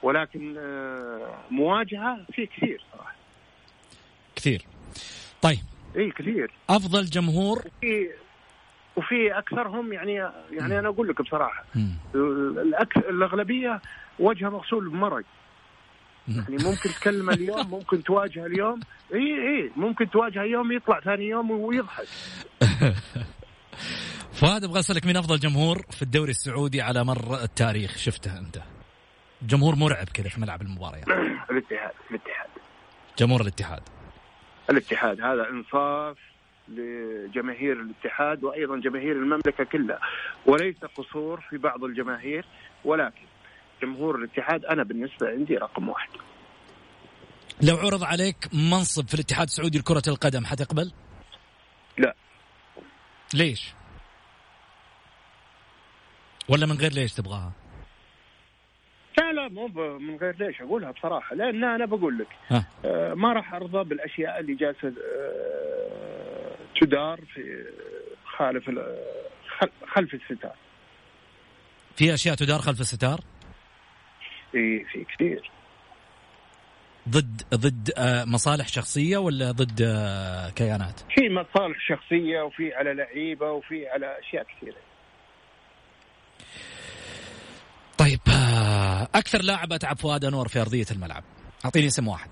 [0.07, 3.15] ولكن آه، مواجهة في كثير صراحة.
[4.37, 4.63] كثير.
[5.43, 5.59] طيب.
[5.97, 6.51] اي كثير.
[6.71, 8.11] أفضل جمهور؟ وفي
[8.97, 10.13] وفي أكثرهم يعني
[10.51, 11.65] يعني أنا أقول لك بصراحة.
[12.15, 13.81] الأكثر الأغلبية
[14.19, 15.25] وجهه مغسول بمرق.
[16.29, 18.81] يعني ممكن تكلمه اليوم ممكن تواجهه اليوم.
[19.15, 22.07] اي اي ممكن تواجهه يوم يطلع ثاني يوم ويضحك.
[24.41, 28.76] فؤاد أبغى أسألك مين أفضل جمهور في الدوري السعودي على مر التاريخ؟ شفته أنت.
[29.43, 31.09] جمهور مرعب كذا في ملعب المباريات
[31.51, 32.49] الاتحاد الاتحاد
[33.19, 33.83] جمهور الاتحاد
[34.71, 36.17] الاتحاد هذا إنصاف
[36.69, 40.01] لجماهير الاتحاد وأيضا جماهير المملكة كلها
[40.47, 42.45] وليس قصور في بعض الجماهير
[42.85, 43.27] ولكن
[43.83, 46.09] جمهور الاتحاد أنا بالنسبة عندي رقم واحد
[47.63, 50.93] لو عرض عليك منصب في الاتحاد السعودي لكرة القدم حتقبل؟
[51.99, 52.15] لا
[53.35, 53.75] ليش؟
[56.49, 57.53] ولا من غير ليش تبغاها؟
[59.49, 63.85] لا مو من غير ليش أقولها بصراحة لأن أنا بقول لك آه، ما راح أرضى
[63.85, 67.65] بالأشياء اللي جالسة آه، تدار في
[68.37, 68.97] خالف ال-
[69.59, 70.55] خل- خلف الستار.
[71.97, 73.21] في أشياء تدار خلف الستار؟
[74.53, 75.51] في في كثير.
[77.09, 79.81] ضد ضد آه، مصالح شخصية ولا ضد
[80.57, 84.77] كيانات؟ في مصالح شخصية وفي على لعيبة وفي على أشياء كثيرة
[87.99, 88.46] طيب آه،
[89.15, 91.25] أكثر لاعب أتعب فؤاد أنور في أرضية الملعب.
[91.65, 92.31] أعطيني اسم واحد.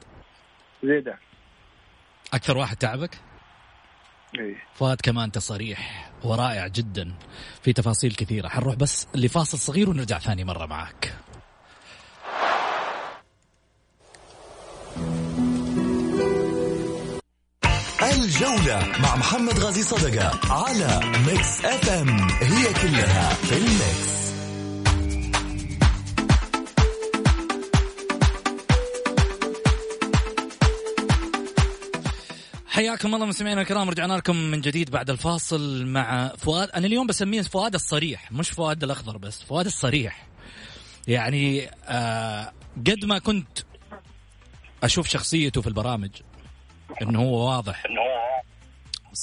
[0.85, 1.17] زيدان
[2.35, 3.19] أكثر واحد تعبك؟
[4.39, 4.57] إيه.
[4.75, 7.15] فؤاد كمان انت صريح ورائع جدا
[7.63, 8.49] في تفاصيل كثيرة.
[8.49, 11.15] حنروح بس لفاصل صغير ونرجع ثاني مرة معك
[18.25, 22.09] الجولة مع محمد غازي صدقة على Mix FM
[22.43, 24.24] هي كلها في ال mix
[32.75, 36.71] حياكم الله مستمعينا الكرام رجعنا لكم من جديد بعد الفاصل مع فؤاد.
[36.71, 40.27] أنا اليوم بسميه فؤاد الصريح مش فؤاد الأخضر بس فؤاد الصريح.
[41.09, 43.59] يعني آه قد ما كنت
[44.83, 46.11] أشوف شخصيته في البرامج
[47.03, 47.85] إنه هو واضح.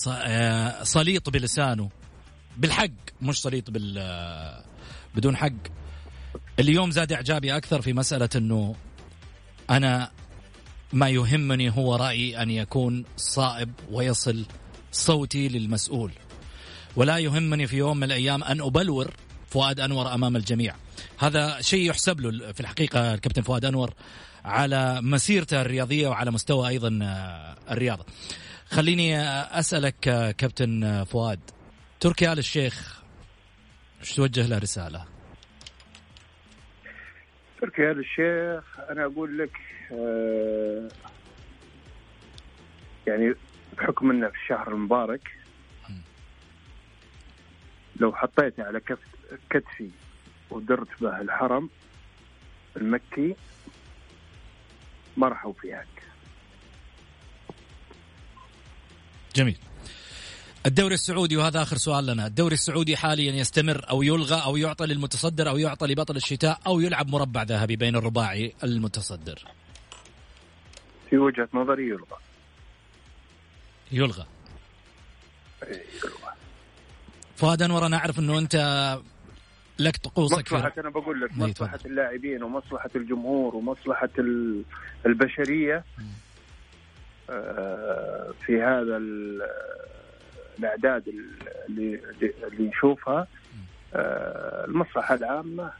[0.08, 1.90] آه، صليط بلسانه.
[2.58, 2.88] بالحق
[3.22, 4.64] مش صليط بال
[5.16, 5.50] بدون حق.
[6.60, 8.76] اليوم زاد إعجابي أكثر في مسألة إنه
[9.70, 10.12] أنا
[10.94, 14.46] ما يهمني هو رأيي أن يكون صائب ويصل
[14.92, 16.12] صوتي للمسؤول
[16.96, 19.12] ولا يهمني في يوم من الأيام أن أبلور
[19.48, 20.76] فؤاد أنور أمام الجميع
[21.20, 23.94] هذا شيء يحسب له في الحقيقة الكابتن فؤاد أنور
[24.46, 28.06] على مسيرته الرياضية وعلى مستوى أيضا آه، الرياضة.
[28.70, 29.22] خليني
[29.60, 30.00] أسألك
[30.38, 31.40] كابتن فؤاد
[32.00, 33.02] تركي آل الشيخ
[34.02, 35.06] إيش توجه له رسالة؟
[37.62, 39.81] تركي آل الشيخ أنا أقول لك آه
[43.08, 43.36] يعني
[43.78, 45.32] بحكم إنه في الشهر المبارك
[47.96, 49.00] لو حطيته على كف
[49.50, 49.90] كتفي
[50.50, 51.70] ودرت به الحرم
[52.78, 53.36] المكي
[55.18, 55.88] ما راح أوفيك.
[59.36, 59.58] جميل.
[60.66, 65.50] الدوري السعودي وهذا آخر سؤال لنا، الدوري السعودي حاليا يستمر أو يلغى أو يعطى للمتصدر
[65.50, 69.48] أو يعطى لبطل الشتاء أو يلعب مربع ذهبي بين الرباعي المتصدر.
[71.12, 72.18] في وجهة نظري يلغى.
[73.92, 74.26] يلغى.
[75.64, 76.32] إيه، يلغى.
[77.36, 78.56] فؤاد أنور أنا أعرف إنه أنت
[79.80, 84.10] لك طقوسك مصلحة أنا بقول لك مصلحة اللاعبين ومصلحة الجمهور ومصلحة
[85.06, 85.84] البشرية
[87.30, 88.98] آه، في هذا
[90.58, 91.08] الإعداد
[91.70, 92.00] اللي
[92.44, 93.28] اللي نشوفها
[93.94, 95.72] آه، المصلحة العامة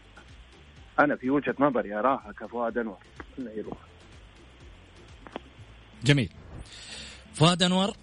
[1.00, 2.98] أنا في وجهة نظري أراها كفؤاد أنور
[3.40, 3.78] إنه يروح
[6.04, 6.30] جميل.
[7.34, 7.94] فؤاد أنور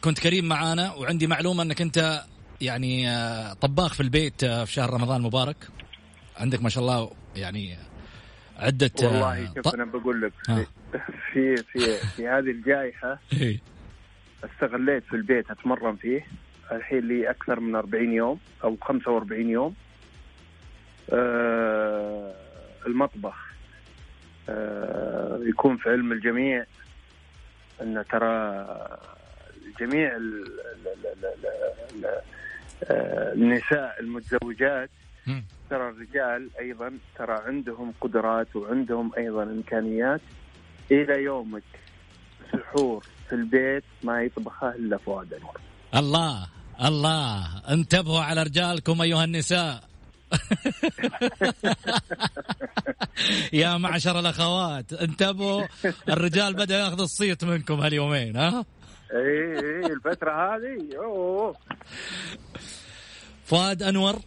[0.00, 2.24] كنت كريم معانا وعندي معلومة إنك أنت
[2.60, 5.56] يعني آه، طباخ في البيت في شهر رمضان المبارك.
[6.36, 7.76] عندك ما شاء الله يعني
[8.58, 10.32] عدة والله شوف أنا بقول لك
[11.32, 13.58] في في في هذه الجائحة إيه.
[14.44, 16.26] استغليت في البيت أتمرن فيه.
[16.72, 19.74] الحين لي أكثر من 40 يوم أو 45 يوم.
[21.12, 22.34] آه
[22.86, 23.34] المطبخ
[24.48, 26.64] آه يكون في علم الجميع.
[27.82, 28.66] أن ترى
[29.80, 30.10] جميع
[33.34, 34.90] النساء المتزوجات
[35.70, 40.20] ترى الرجال أيضا ترى عندهم قدرات وعندهم أيضا إمكانيات
[40.90, 41.62] إلى يومك.
[42.52, 45.34] سحور في البيت ما يطبخه إلا فؤاد
[45.94, 46.46] الله
[46.84, 47.62] الله.
[47.68, 49.95] انتبهوا على رجالكم أيها النساء.
[53.52, 55.66] يا معشر الأخوات انتبهوا
[56.08, 58.64] الرجال بدأ ياخذ الصيت منكم هاليومين ها؟
[59.12, 61.56] اي اي الفترة هذه أوه.
[63.44, 64.18] فؤاد أنور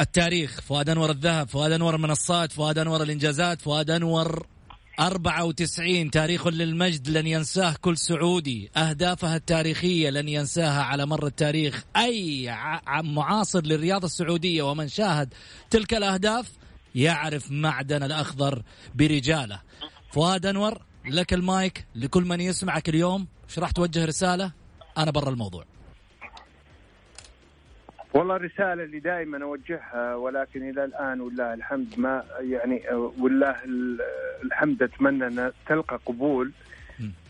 [0.00, 4.46] التاريخ فؤاد أنور الذهب فؤاد أنور المنصات فؤاد أنور الإنجازات فؤاد أنور
[5.00, 8.70] 94 تاريخ للمجد لن ينساه كل سعودي.
[8.76, 11.84] أهدافها التاريخية لن ينساها على مر التاريخ.
[11.96, 12.56] أي
[13.02, 15.34] معاصر للرياضة السعودية ومن شاهد
[15.70, 16.50] تلك الأهداف
[16.94, 18.62] يعرف معدن الأخضر
[18.94, 19.60] برجاله.
[20.12, 23.26] فؤاد أنور لك المايك لكل من يسمعك اليوم.
[23.48, 24.52] إيش راح توجه رسالة؟
[24.98, 25.64] أنا برا الموضوع.
[28.14, 33.56] والله الرسالة اللي دائما أوجهها ولكن إلى الآن والله الحمد ما يعني والله
[34.44, 36.52] الحمد أتمنى أن تلقى قبول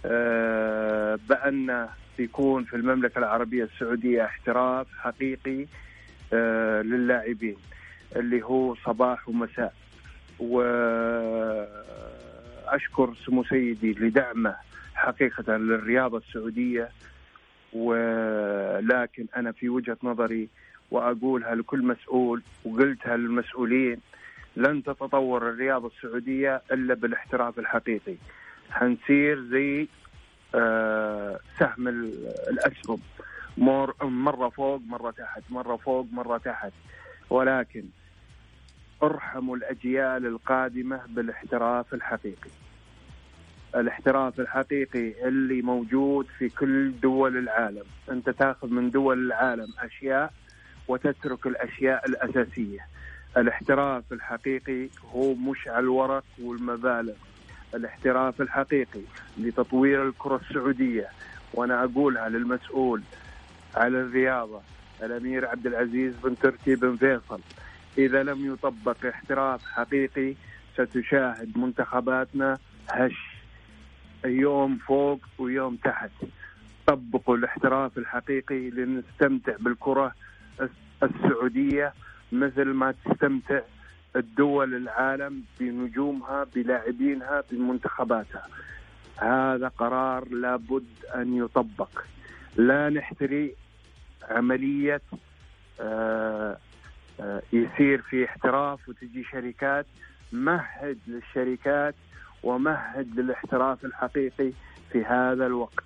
[0.07, 5.67] آه بأن يكون في المملكة العربية السعودية احتراف حقيقي
[6.33, 7.57] آه للاعبين
[8.17, 9.75] اللي هو صباح ومساء.
[12.67, 14.55] وأشكر سمو سيدي لدعمه
[14.95, 16.89] حقيقة للرياضة السعودية.
[17.73, 20.49] ولكن أنا في وجهة نظري
[20.91, 24.01] وأقولها لكل مسؤول وقلتها للمسؤولين
[24.57, 28.15] لن تتطور الرياضة السعودية إلا بالاحتراف الحقيقي.
[28.71, 29.89] حنصير زي
[30.55, 33.01] آه سهم الاسهم
[33.59, 35.43] مرة فوق مرة تحت.
[35.51, 36.73] مرة فوق مرة تحت.
[37.31, 37.85] ولكن
[39.03, 42.51] ارحموا الأجيال القادمة بالاحتراف الحقيقي.
[43.77, 47.85] الاحتراف الحقيقي اللي موجود في كل دول العالم.
[48.11, 50.33] أنت تاخذ من دول العالم أشياء
[50.89, 52.87] وتترك الأشياء الأساسية.
[53.37, 57.15] الاحتراف الحقيقي هو مش على الورق والمبالغ.
[57.75, 59.01] الاحتراف الحقيقي
[59.39, 61.09] لتطوير الكرة السعودية
[61.55, 63.03] وأنا أقولها للمسؤول
[63.77, 64.61] على الرياضة
[65.03, 67.41] الأمير عبد العزيز بن تركي بن فيصل
[67.99, 70.35] إذا لم يطبق احتراف حقيقي
[70.75, 72.59] ستشاهد منتخباتنا
[72.91, 73.17] هش
[74.25, 76.11] يوم فوق ويوم تحت
[76.87, 80.13] طبقوا الاحتراف الحقيقي لنستمتع بالكرة
[81.03, 81.93] السعودية
[82.33, 83.61] مثل ما تستمتع
[84.17, 88.47] الدول العالم بنجومها بلاعبينها بمنتخباتها.
[89.19, 92.03] هذا قرار لابد أن يطبق.
[92.57, 93.55] لا نحتري
[94.31, 95.03] عملية
[95.81, 96.59] آه،
[97.21, 99.87] آه، يصير في احتراف وتجي شركات.
[100.33, 101.95] مهد للشركات
[102.43, 104.53] ومهد للاحتراف الحقيقي
[104.93, 105.85] في هذا الوقت.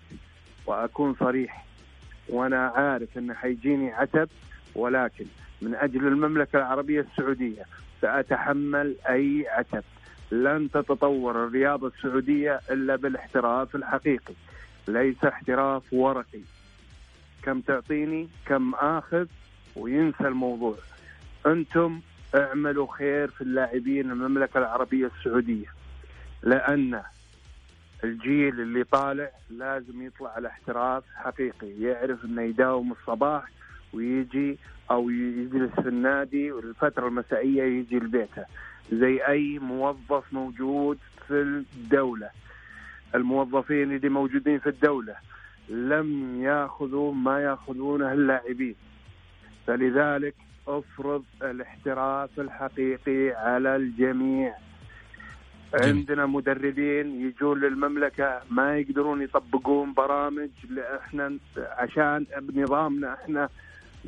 [0.67, 1.65] وأكون صريح
[2.29, 4.29] وأنا عارف انه حيجيني عتب
[4.75, 5.27] ولكن
[5.63, 7.65] من أجل المملكة العربية السعودية
[8.01, 9.85] سأتحمل أي عتب.
[10.33, 14.35] لن تتطور الرياضة السعودية إلا بالاحتراف الحقيقي.
[14.89, 16.41] ليس احتراف ورقي.
[17.43, 19.27] كم تعطيني كم آخذ
[19.77, 20.77] وينسى الموضوع.
[21.47, 22.01] أنتم
[22.35, 25.67] اعملوا خير في اللاعبين المملكة العربية السعودية.
[26.43, 27.03] لأن
[28.05, 31.69] الجيل اللي طالع لازم يطلع على احتراف حقيقي.
[31.81, 33.51] يعرف إنه يداوم الصباح
[33.95, 34.59] ويجي
[34.91, 38.45] أو يجلس في النادي والفترة المسائية يجي لبيته.
[38.93, 42.31] زي أي موظف موجود في الدولة.
[43.15, 45.15] الموظفين اللي موجودين في الدولة
[45.69, 48.75] لم يأخذوا ما ياخذونه اللاعبين.
[49.67, 50.35] فلذلك
[50.69, 54.55] افرض الاحتراف الحقيقي على الجميع.
[55.83, 60.49] عندنا مدربين يجون للمملكة ما يقدرون يطبقون برامج
[61.01, 63.49] إحنا عشان بنظامنا إحنا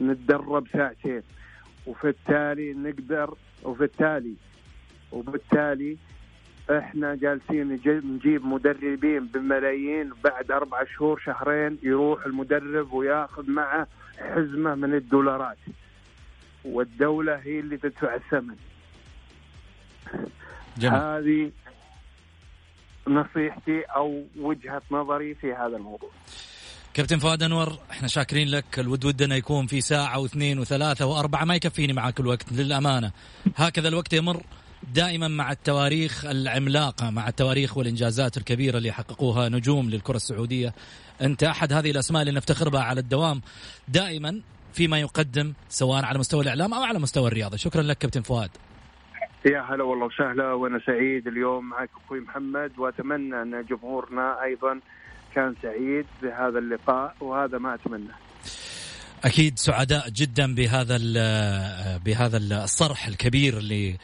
[0.01, 1.23] نتدرب ساعتين
[1.87, 4.35] وفي التالي نقدر وفي التالي
[5.13, 5.97] وبالتالي
[6.71, 7.73] إحنا جالسين
[8.05, 13.87] نجيب مدربين بملايين بعد أربع شهور شهرين يروح المدرب وياخذ معه
[14.19, 15.59] حزمة من الدولارات.
[16.65, 18.57] والدولة هي اللي تدفع الثمن.
[20.79, 20.95] جميل.
[20.95, 21.51] هذه
[23.09, 26.11] نصيحتي أو وجهة نظري في هذا الموضوع.
[26.97, 28.79] كابتن فؤاد أنور إحنا شاكرين لك.
[28.79, 31.45] الود ودنا يكون في ساعة واثنين وثلاثة وأربعة.
[31.45, 33.13] ما يكفيني معك الوقت للأمانة.
[33.57, 34.43] هكذا الوقت يمر
[34.95, 40.75] دائما مع التواريخ العملاقة مع التواريخ والإنجازات الكبيرة اللي حققوها نجوم للكرة السعودية.
[41.23, 43.41] أنت أحد هذه الأسماء اللي نفتخر بها على الدوام.
[43.89, 44.41] دائما
[44.73, 47.57] فيما يقدم سواء على مستوى الإعلام أو على مستوى الرياضة.
[47.57, 48.51] شكرا لك كابتن فؤاد.
[49.47, 54.81] يا هلا والله وسهلا وأنا سعيد اليوم معك أخوي محمد وأتمنى أن جمهورنا أيضا
[55.37, 58.13] كان سعيد بهذا اللقاء وهذا ما أتمنى.
[59.25, 60.97] أكيد سعداء جدا بهذا
[61.99, 63.97] بهذا الصرح الكبير اللي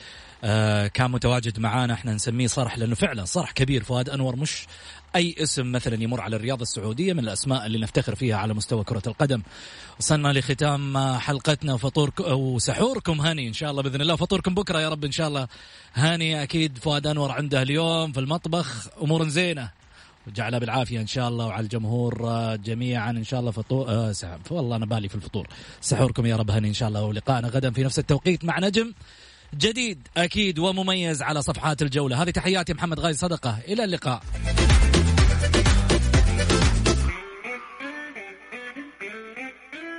[0.45, 1.95] آه، كان متواجد معانا.
[1.95, 3.83] إحنا نسميه صرح لأنه فعلا صرح كبير.
[3.83, 4.67] فؤاد أنور مش
[5.17, 9.03] أي اسم مثلا يمر على الرياضه السعودية من الأسماء اللي نفتخر فيها على مستوى كرة
[9.07, 9.43] القدم.
[9.99, 11.77] وصلنا لختام حلقتنا.
[11.77, 14.17] فطور وسحوركم هاني إن شاء الله بإذن الله.
[14.17, 15.49] فطوركم بكرة يا رب إن شاء الله.
[15.95, 18.89] هاني أكيد فؤاد أنور عنده اليوم في المطبخ.
[19.03, 19.82] أمور زينة.
[20.27, 24.15] وجعلها بالعافية إن شاء الله وعلى الجمهور آه، جميعا إن شاء الله فطور آه
[24.51, 25.49] والله أنا بالي في الفطور.
[25.81, 28.93] سحوركم يا رب هني إن شاء الله ولقائنا غدا في نفس التوقيت مع نجم
[29.55, 32.23] جديد أكيد ومميز على صفحات الجولة.
[32.23, 33.59] هذه تحياتي محمد غازي صدقة.
[33.69, 34.23] إلى اللقاء.